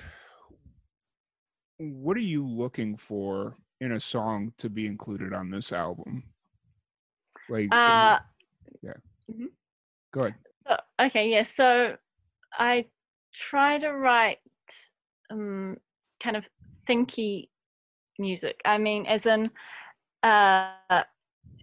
what 1.79 2.17
are 2.17 2.21
you 2.35 2.45
looking 2.45 2.97
for 2.97 3.55
in 3.81 3.93
a 3.93 3.99
song 3.99 4.51
to 4.57 4.69
be 4.69 4.85
included 4.87 5.31
on 5.33 5.49
this 5.51 5.71
album? 5.71 6.23
Like, 7.49 7.73
uh 7.73 8.19
go 10.13 10.21
ahead. 10.21 10.35
so- 10.67 11.05
okay 11.05 11.29
yeah 11.29 11.43
so 11.43 11.95
i 12.57 12.85
try 13.33 13.77
to 13.77 13.91
write 13.93 14.39
um, 15.29 15.77
kind 16.19 16.35
of 16.35 16.49
thinky 16.87 17.49
music. 18.19 18.59
I 18.65 18.77
mean, 18.77 19.05
as 19.05 19.25
in, 19.25 19.51
uh, 20.23 21.03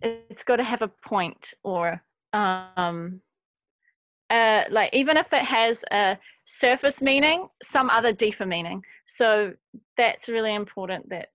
it's 0.03 0.45
got 0.45 0.57
to 0.57 0.65
have 0.65 0.83
a 0.83 0.91
point 1.07 1.55
or 1.63 2.03
um, 2.33 3.21
uh, 4.31 4.63
like 4.71 4.91
even 4.93 5.17
if 5.17 5.33
it 5.33 5.45
has 5.45 5.85
a 5.91 6.19
surface 6.45 7.03
meaning, 7.03 7.49
some 7.63 7.91
other 7.91 8.13
deeper 8.13 8.47
meaning. 8.47 8.83
So 9.07 9.53
that's 9.97 10.29
really 10.29 10.55
important 10.55 11.09
that 11.11 11.29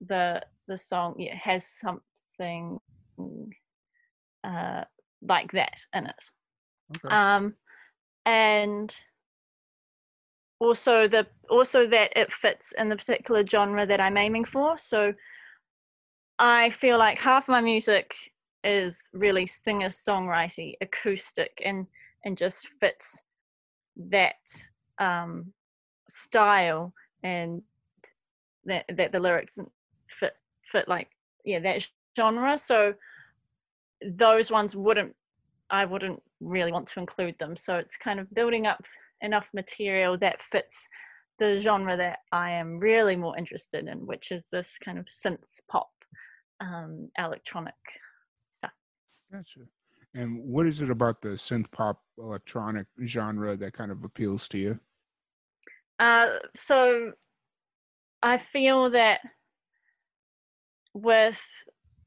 the 0.00 0.42
the 0.68 0.76
song 0.76 1.14
yeah, 1.18 1.34
has 1.34 1.66
something 1.66 2.78
uh, 4.48 4.84
like 5.22 5.52
that 5.52 5.80
in 5.94 6.06
it. 6.06 6.24
Okay. 7.04 7.14
Um, 7.14 7.54
and 8.24 8.94
also 10.60 11.06
the 11.06 11.26
also 11.50 11.86
that 11.86 12.12
it 12.16 12.32
fits 12.32 12.72
in 12.78 12.88
the 12.88 12.96
particular 12.96 13.46
genre 13.46 13.86
that 13.86 14.00
I'm 14.00 14.16
aiming 14.16 14.44
for. 14.44 14.76
So 14.78 15.12
I 16.38 16.70
feel 16.70 16.98
like 16.98 17.18
half 17.18 17.48
my 17.48 17.60
music 17.60 18.14
is 18.64 19.08
really 19.12 19.46
singer 19.46 19.88
songwriting, 19.88 20.74
acoustic, 20.80 21.60
and 21.64 21.86
and 22.24 22.36
just 22.36 22.68
fits 22.80 23.22
that 23.96 24.34
um, 24.98 25.52
style 26.08 26.92
and 27.22 27.62
that 28.64 28.84
that 28.96 29.12
the 29.12 29.20
lyrics 29.20 29.58
fit 30.08 30.34
fit 30.64 30.88
like 30.88 31.08
yeah 31.44 31.60
that 31.60 31.86
genre. 32.16 32.58
So 32.58 32.94
those 34.02 34.50
ones 34.50 34.76
wouldn't 34.76 35.14
I 35.70 35.84
wouldn't 35.84 36.22
really 36.40 36.72
want 36.72 36.86
to 36.88 37.00
include 37.00 37.38
them. 37.38 37.56
So 37.56 37.76
it's 37.76 37.96
kind 37.96 38.18
of 38.18 38.32
building 38.34 38.66
up 38.66 38.84
enough 39.20 39.50
material 39.52 40.16
that 40.18 40.40
fits 40.40 40.88
the 41.38 41.58
genre 41.58 41.96
that 41.96 42.20
I 42.32 42.50
am 42.50 42.78
really 42.78 43.16
more 43.16 43.36
interested 43.36 43.86
in, 43.86 44.06
which 44.06 44.32
is 44.32 44.48
this 44.50 44.78
kind 44.82 44.98
of 44.98 45.06
synth 45.06 45.60
pop, 45.70 45.90
um, 46.60 47.10
electronic 47.18 47.74
stuff. 48.50 48.72
Gotcha. 49.30 49.60
And 50.14 50.42
what 50.42 50.66
is 50.66 50.80
it 50.80 50.90
about 50.90 51.20
the 51.20 51.30
synth 51.30 51.70
pop 51.70 52.00
electronic 52.18 52.86
genre 53.04 53.56
that 53.56 53.72
kind 53.74 53.92
of 53.92 54.04
appeals 54.04 54.48
to 54.48 54.58
you? 54.58 54.80
Uh, 56.00 56.38
so 56.56 57.12
I 58.22 58.38
feel 58.38 58.90
that 58.90 59.20
with 60.94 61.40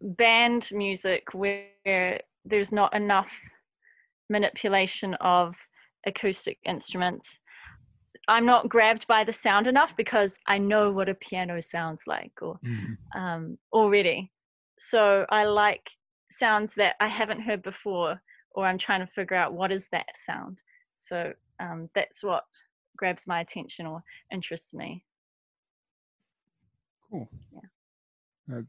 band 0.02 0.70
music 0.72 1.34
where 1.34 2.20
there's 2.46 2.72
not 2.74 2.96
enough 2.96 3.40
manipulation 4.30 5.14
of 5.16 5.56
acoustic 6.06 6.58
instruments. 6.66 7.40
I'm 8.28 8.46
not 8.46 8.70
grabbed 8.70 9.08
by 9.08 9.24
the 9.24 9.34
sound 9.34 9.68
enough 9.68 9.96
because 9.96 10.38
I 10.48 10.58
know 10.58 10.92
what 10.92 11.10
a 11.10 11.16
piano 11.16 11.62
sounds 11.62 12.04
like 12.08 12.32
or 12.42 12.60
mm. 12.66 12.96
um, 13.16 13.58
already. 13.74 14.32
So 14.78 15.26
I 15.30 15.46
like 15.46 15.90
sounds 16.32 16.74
that 16.76 16.96
I 17.00 17.08
haven't 17.08 17.42
heard 17.42 17.62
before, 17.62 18.20
or 18.52 18.66
I'm 18.66 18.78
trying 18.78 19.02
to 19.02 19.08
figure 19.08 19.36
out 19.36 19.54
what 19.54 19.72
is 19.72 19.88
that 19.92 20.08
sound. 20.16 20.60
So 20.96 21.34
um, 21.60 21.90
that's 21.94 22.24
what 22.24 22.44
grabs 22.98 23.28
my 23.28 23.42
attention 23.42 23.86
or 23.86 24.04
interests 24.32 24.74
me. 24.74 25.04
Cool. 27.12 27.28
Yeah. 27.54 28.62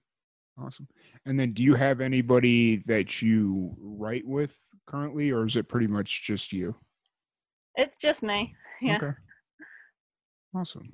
Awesome. 0.59 0.89
And 1.27 1.39
then, 1.39 1.53
do 1.53 1.63
you 1.63 1.75
have 1.75 2.01
anybody 2.01 2.83
that 2.87 3.23
you 3.23 3.75
write 3.79 4.27
with 4.27 4.57
currently, 4.87 5.31
or 5.31 5.45
is 5.45 5.57
it 5.57 5.69
pretty 5.69 5.87
much 5.87 6.25
just 6.25 6.53
you? 6.53 6.75
It's 7.77 7.97
just 7.97 8.23
me. 8.23 8.55
Yeah. 8.83 8.97
Okay. 8.97 9.13
Awesome. 10.57 10.91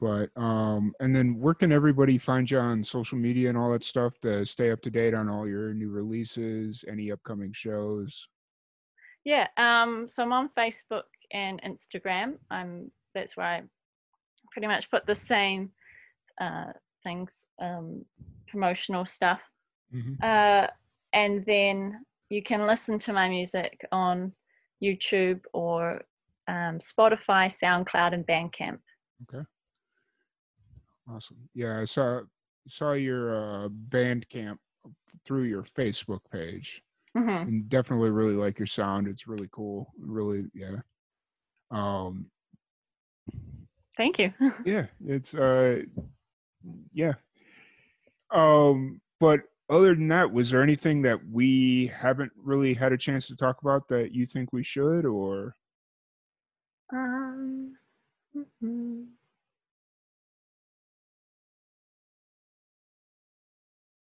But 0.00 0.28
um, 0.36 0.92
and 0.98 1.14
then 1.14 1.38
where 1.38 1.54
can 1.54 1.70
everybody 1.70 2.18
find 2.18 2.50
you 2.50 2.58
on 2.58 2.82
social 2.82 3.16
media 3.16 3.48
and 3.48 3.56
all 3.56 3.70
that 3.72 3.84
stuff 3.84 4.18
to 4.22 4.44
stay 4.44 4.72
up 4.72 4.82
to 4.82 4.90
date 4.90 5.14
on 5.14 5.28
all 5.28 5.46
your 5.46 5.72
new 5.72 5.88
releases, 5.88 6.84
any 6.88 7.12
upcoming 7.12 7.52
shows? 7.52 8.26
Yeah, 9.24 9.46
um, 9.56 10.06
so 10.06 10.24
I'm 10.24 10.32
on 10.32 10.50
Facebook 10.58 11.04
and 11.32 11.62
Instagram. 11.62 12.34
I'm 12.50 12.90
that's 13.14 13.36
where 13.36 13.46
I 13.46 13.62
pretty 14.52 14.66
much 14.66 14.90
put 14.90 15.06
the 15.06 15.14
same 15.14 15.70
uh, 16.40 16.72
things, 17.04 17.46
um, 17.62 18.04
promotional 18.48 19.06
stuff. 19.06 19.40
Mm-hmm. 19.94 20.14
Uh, 20.22 20.66
and 21.12 21.44
then 21.46 22.04
you 22.30 22.42
can 22.42 22.66
listen 22.66 22.98
to 22.98 23.12
my 23.12 23.28
music 23.28 23.86
on 23.92 24.32
YouTube 24.82 25.40
or 25.52 26.02
um, 26.48 26.78
Spotify, 26.78 27.46
SoundCloud, 27.46 28.12
and 28.12 28.26
Bandcamp. 28.26 28.78
Okay. 29.22 29.44
Awesome. 31.10 31.36
Yeah, 31.54 31.80
I 31.80 31.84
saw 31.84 32.20
saw 32.66 32.92
your 32.92 33.36
uh, 33.36 33.68
Bandcamp 33.68 34.56
through 35.24 35.44
your 35.44 35.62
Facebook 35.62 36.20
page, 36.32 36.82
mm-hmm. 37.16 37.28
and 37.28 37.68
definitely 37.68 38.10
really 38.10 38.34
like 38.34 38.58
your 38.58 38.66
sound. 38.66 39.06
It's 39.06 39.26
really 39.26 39.48
cool. 39.52 39.92
Really, 39.98 40.44
yeah. 40.54 40.76
Um. 41.70 42.22
Thank 43.96 44.18
you. 44.18 44.32
yeah, 44.64 44.86
it's 45.06 45.34
uh, 45.34 45.82
yeah. 46.92 47.14
Um, 48.30 49.00
but 49.20 49.40
other 49.70 49.94
than 49.94 50.08
that, 50.08 50.32
was 50.32 50.50
there 50.50 50.62
anything 50.62 51.02
that 51.02 51.20
we 51.30 51.86
haven't 51.86 52.32
really 52.36 52.74
had 52.74 52.92
a 52.92 52.98
chance 52.98 53.26
to 53.28 53.36
talk 53.36 53.62
about 53.62 53.88
that 53.88 54.12
you 54.12 54.26
think 54.26 54.52
we 54.52 54.62
should, 54.62 55.06
or? 55.06 55.56
Um. 56.92 57.76
Mm-hmm. 58.36 59.02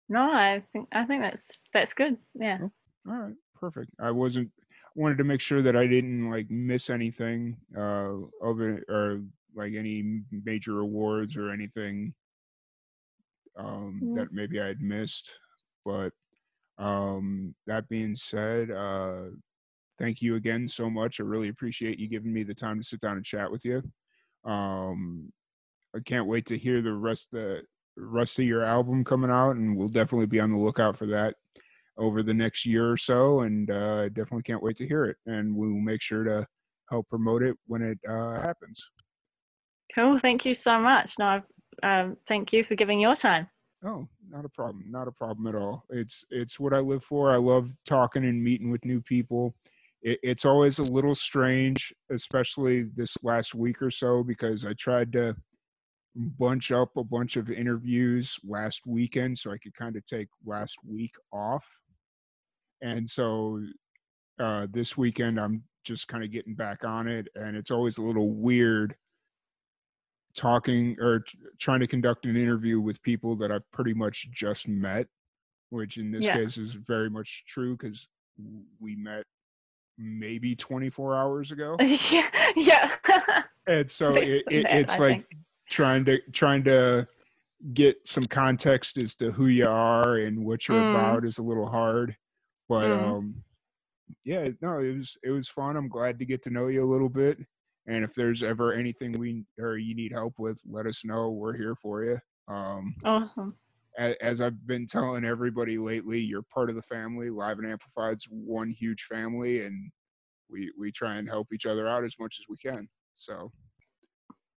No, 0.10 0.32
I 0.32 0.64
think 0.74 0.88
I 0.92 1.06
think 1.06 1.22
that's 1.22 1.64
that's 1.72 1.94
good. 1.94 2.18
Yeah. 2.34 2.58
Oh, 2.62 3.12
all 3.12 3.18
right, 3.22 3.36
perfect. 3.56 3.92
I 4.00 4.12
wasn't 4.12 4.52
wanted 4.96 5.20
to 5.20 5.24
make 5.24 5.40
sure 5.40 5.62
that 5.62 5.76
I 5.76 5.88
didn't 5.88 6.30
like 6.30 6.50
miss 6.50 6.90
anything 6.90 7.58
uh 7.78 8.14
of 8.42 8.60
it 8.62 8.84
or 8.90 9.22
like 9.56 9.74
any 9.76 10.22
major 10.32 10.80
awards 10.80 11.38
or 11.38 11.52
anything 11.52 12.14
um 13.60 14.00
mm-hmm. 14.02 14.16
that 14.16 14.32
maybe 14.32 14.60
I 14.60 14.68
had 14.68 14.82
missed. 14.82 15.38
But 15.86 16.12
um 16.78 17.54
that 17.68 17.88
being 17.90 18.16
said, 18.16 18.72
uh 18.72 19.26
thank 20.00 20.22
you 20.22 20.36
again 20.36 20.68
so 20.68 20.90
much. 20.90 21.20
I 21.20 21.24
really 21.24 21.50
appreciate 21.50 22.00
you 22.00 22.08
giving 22.08 22.34
me 22.34 22.44
the 22.44 22.54
time 22.54 22.80
to 22.80 22.88
sit 22.88 23.02
down 23.02 23.18
and 23.18 23.26
chat 23.26 23.52
with 23.52 23.66
you. 23.66 23.84
Um 24.46 25.32
I 25.96 26.00
can't 26.00 26.28
wait 26.28 26.46
to 26.48 26.58
hear 26.58 26.82
the 26.82 26.94
rest 26.94 27.30
of 27.34 27.62
the 28.00 28.06
rest 28.06 28.40
of 28.40 28.46
your 28.46 28.64
album 28.64 29.04
coming 29.04 29.32
out, 29.32 29.56
and 29.56 29.76
we'll 29.76 29.90
definitely 29.90 30.28
be 30.28 30.40
on 30.40 30.52
the 30.52 30.58
lookout 30.58 30.98
for 30.98 31.06
that 31.08 31.36
over 31.98 32.24
the 32.24 32.34
next 32.34 32.66
year 32.66 32.90
or 32.90 32.98
so. 32.98 33.42
And 33.42 33.70
uh, 33.70 34.08
definitely 34.10 34.44
can't 34.44 34.64
wait 34.64 34.78
to 34.78 34.88
hear 34.88 35.06
it. 35.06 35.18
And 35.26 35.54
we 35.56 35.68
will 35.68 35.82
make 35.82 36.02
sure 36.02 36.24
to 36.24 36.48
help 36.90 37.10
promote 37.10 37.44
it 37.44 37.58
when 37.68 37.82
it 37.82 38.00
uh, 38.08 38.40
happens. 38.40 38.90
Cool. 39.94 40.18
Thank 40.18 40.46
you 40.46 40.54
so 40.54 40.80
much. 40.80 41.14
No, 41.20 41.40
um, 41.84 42.18
thank 42.28 42.54
you 42.54 42.64
for 42.64 42.76
giving 42.76 43.00
your 43.00 43.16
time. 43.16 43.48
Oh, 43.86 44.08
not 44.30 44.46
a 44.46 44.50
problem. 44.50 44.86
Not 44.90 45.08
a 45.08 45.12
problem 45.12 45.48
at 45.48 45.56
all. 45.56 45.86
It's 45.90 46.26
it's 46.30 46.60
what 46.60 46.74
I 46.74 46.80
live 46.80 47.04
for. 47.04 47.32
I 47.32 47.38
love 47.38 47.74
talking 47.86 48.26
and 48.26 48.44
meeting 48.44 48.70
with 48.70 48.84
new 48.84 49.02
people. 49.02 49.56
It, 50.02 50.20
it's 50.22 50.46
always 50.46 50.80
a 50.80 50.84
little 50.84 51.16
strange, 51.16 51.94
especially 52.12 52.84
this 52.96 53.18
last 53.24 53.56
week 53.56 53.82
or 53.82 53.92
so, 53.92 54.24
because 54.24 54.66
I 54.66 54.74
tried 54.74 55.14
to 55.14 55.36
bunch 56.16 56.72
up 56.72 56.90
a 56.98 57.04
bunch 57.04 57.38
of 57.38 57.50
interviews 57.50 58.38
last 58.44 58.86
weekend 58.86 59.38
so 59.38 59.52
I 59.52 59.58
could 59.58 59.74
kind 59.74 59.96
of 59.96 60.04
take 60.06 60.28
last 60.46 60.78
week 60.86 61.14
off. 61.32 61.66
And 62.82 63.10
so 63.10 63.62
uh, 64.40 64.68
this 64.72 64.98
weekend, 64.98 65.40
I'm 65.40 65.64
just 65.86 66.08
kind 66.08 66.24
of 66.24 66.32
getting 66.32 66.56
back 66.56 66.84
on 66.84 67.08
it. 67.08 67.28
And 67.36 67.56
it's 67.56 67.72
always 67.72 67.98
a 67.98 68.04
little 68.04 68.32
weird 68.32 68.96
talking 70.36 70.96
or 71.00 71.20
t- 71.20 71.38
trying 71.60 71.80
to 71.80 71.88
conduct 71.88 72.26
an 72.26 72.36
interview 72.36 72.80
with 72.80 73.02
people 73.02 73.36
that 73.38 73.52
I've 73.52 73.70
pretty 73.72 73.94
much 73.94 74.30
just 74.32 74.68
met, 74.68 75.08
which 75.70 75.98
in 75.98 76.12
this 76.12 76.26
yeah. 76.26 76.36
case 76.36 76.58
is 76.58 76.74
very 76.74 77.10
much 77.10 77.44
true 77.48 77.76
because 77.76 78.08
we 78.80 78.96
met 78.96 79.24
maybe 79.98 80.56
24 80.56 81.16
hours 81.16 81.52
ago. 81.52 81.76
yeah. 82.12 82.30
Yeah. 82.56 82.96
and 83.68 83.90
so 83.90 84.10
it, 84.10 84.44
it, 84.50 84.66
it's 84.70 85.00
I 85.00 85.04
like, 85.04 85.14
think 85.14 85.26
trying 85.70 86.06
to 86.06 86.20
trying 86.32 86.64
to 86.64 87.08
get 87.74 88.08
some 88.08 88.24
context 88.24 89.02
as 89.04 89.16
to 89.16 89.32
who 89.32 89.48
you 89.48 89.68
are 89.68 90.18
and 90.18 90.44
what 90.44 90.68
you're 90.68 90.82
mm. 90.82 90.92
about 90.92 91.26
is 91.26 91.38
a 91.38 91.44
little 91.44 91.68
hard 91.68 92.16
but 92.70 92.86
mm. 92.86 93.04
um 93.04 93.36
yeah 94.24 94.48
no 94.62 94.80
it 94.80 94.96
was 94.96 95.18
it 95.24 95.30
was 95.30 95.50
fun 95.50 95.76
i'm 95.76 95.90
glad 95.90 96.18
to 96.18 96.26
get 96.26 96.42
to 96.42 96.50
know 96.50 96.68
you 96.68 96.84
a 96.84 96.90
little 96.90 97.10
bit 97.10 97.38
and 97.90 98.04
if 98.04 98.14
there's 98.14 98.44
ever 98.44 98.74
anything 98.74 99.18
we 99.18 99.44
or 99.60 99.78
you 99.78 99.96
need 99.96 100.12
help 100.12 100.34
with 100.38 100.60
let 100.70 100.86
us 100.86 101.04
know 101.04 101.30
we're 101.30 101.58
here 101.58 101.76
for 101.76 102.04
you 102.04 102.20
um 102.48 102.94
awesome. 103.04 103.50
as, 103.98 104.16
as 104.22 104.42
i've 104.42 104.68
been 104.68 104.86
telling 104.86 105.26
everybody 105.26 105.78
lately 105.78 106.20
you're 106.20 106.44
part 106.54 106.70
of 106.70 106.76
the 106.76 106.82
family 106.82 107.30
live 107.30 107.60
and 107.60 107.70
amplified's 107.70 108.26
one 108.30 108.70
huge 108.70 109.04
family 109.04 109.66
and 109.66 109.92
we 110.50 110.72
we 110.78 110.92
try 110.92 111.16
and 111.16 111.28
help 111.28 111.54
each 111.54 111.66
other 111.66 111.88
out 111.88 112.04
as 112.04 112.16
much 112.20 112.38
as 112.40 112.46
we 112.50 112.58
can. 112.58 112.88
So 113.16 113.52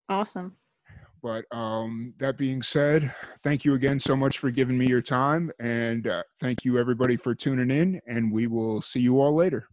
awesome. 0.09 0.57
But 1.23 1.45
um, 1.55 2.15
that 2.19 2.39
being 2.39 2.63
said, 2.63 3.15
thank 3.43 3.65
you 3.65 3.75
again 3.75 3.99
so 3.99 4.17
much 4.17 4.39
for 4.39 4.51
giving 4.51 4.79
me 4.79 4.87
your 4.87 5.03
time, 5.03 5.51
and 5.61 6.07
uh, 6.07 6.23
thank 6.41 6.65
you 6.65 6.79
everybody 6.79 7.17
for 7.17 7.35
tuning 7.35 7.71
in. 7.71 8.01
And 8.07 8.33
we 8.33 8.47
will 8.47 8.81
see 8.81 9.01
you 9.01 9.21
all 9.21 9.35
later. 9.35 9.69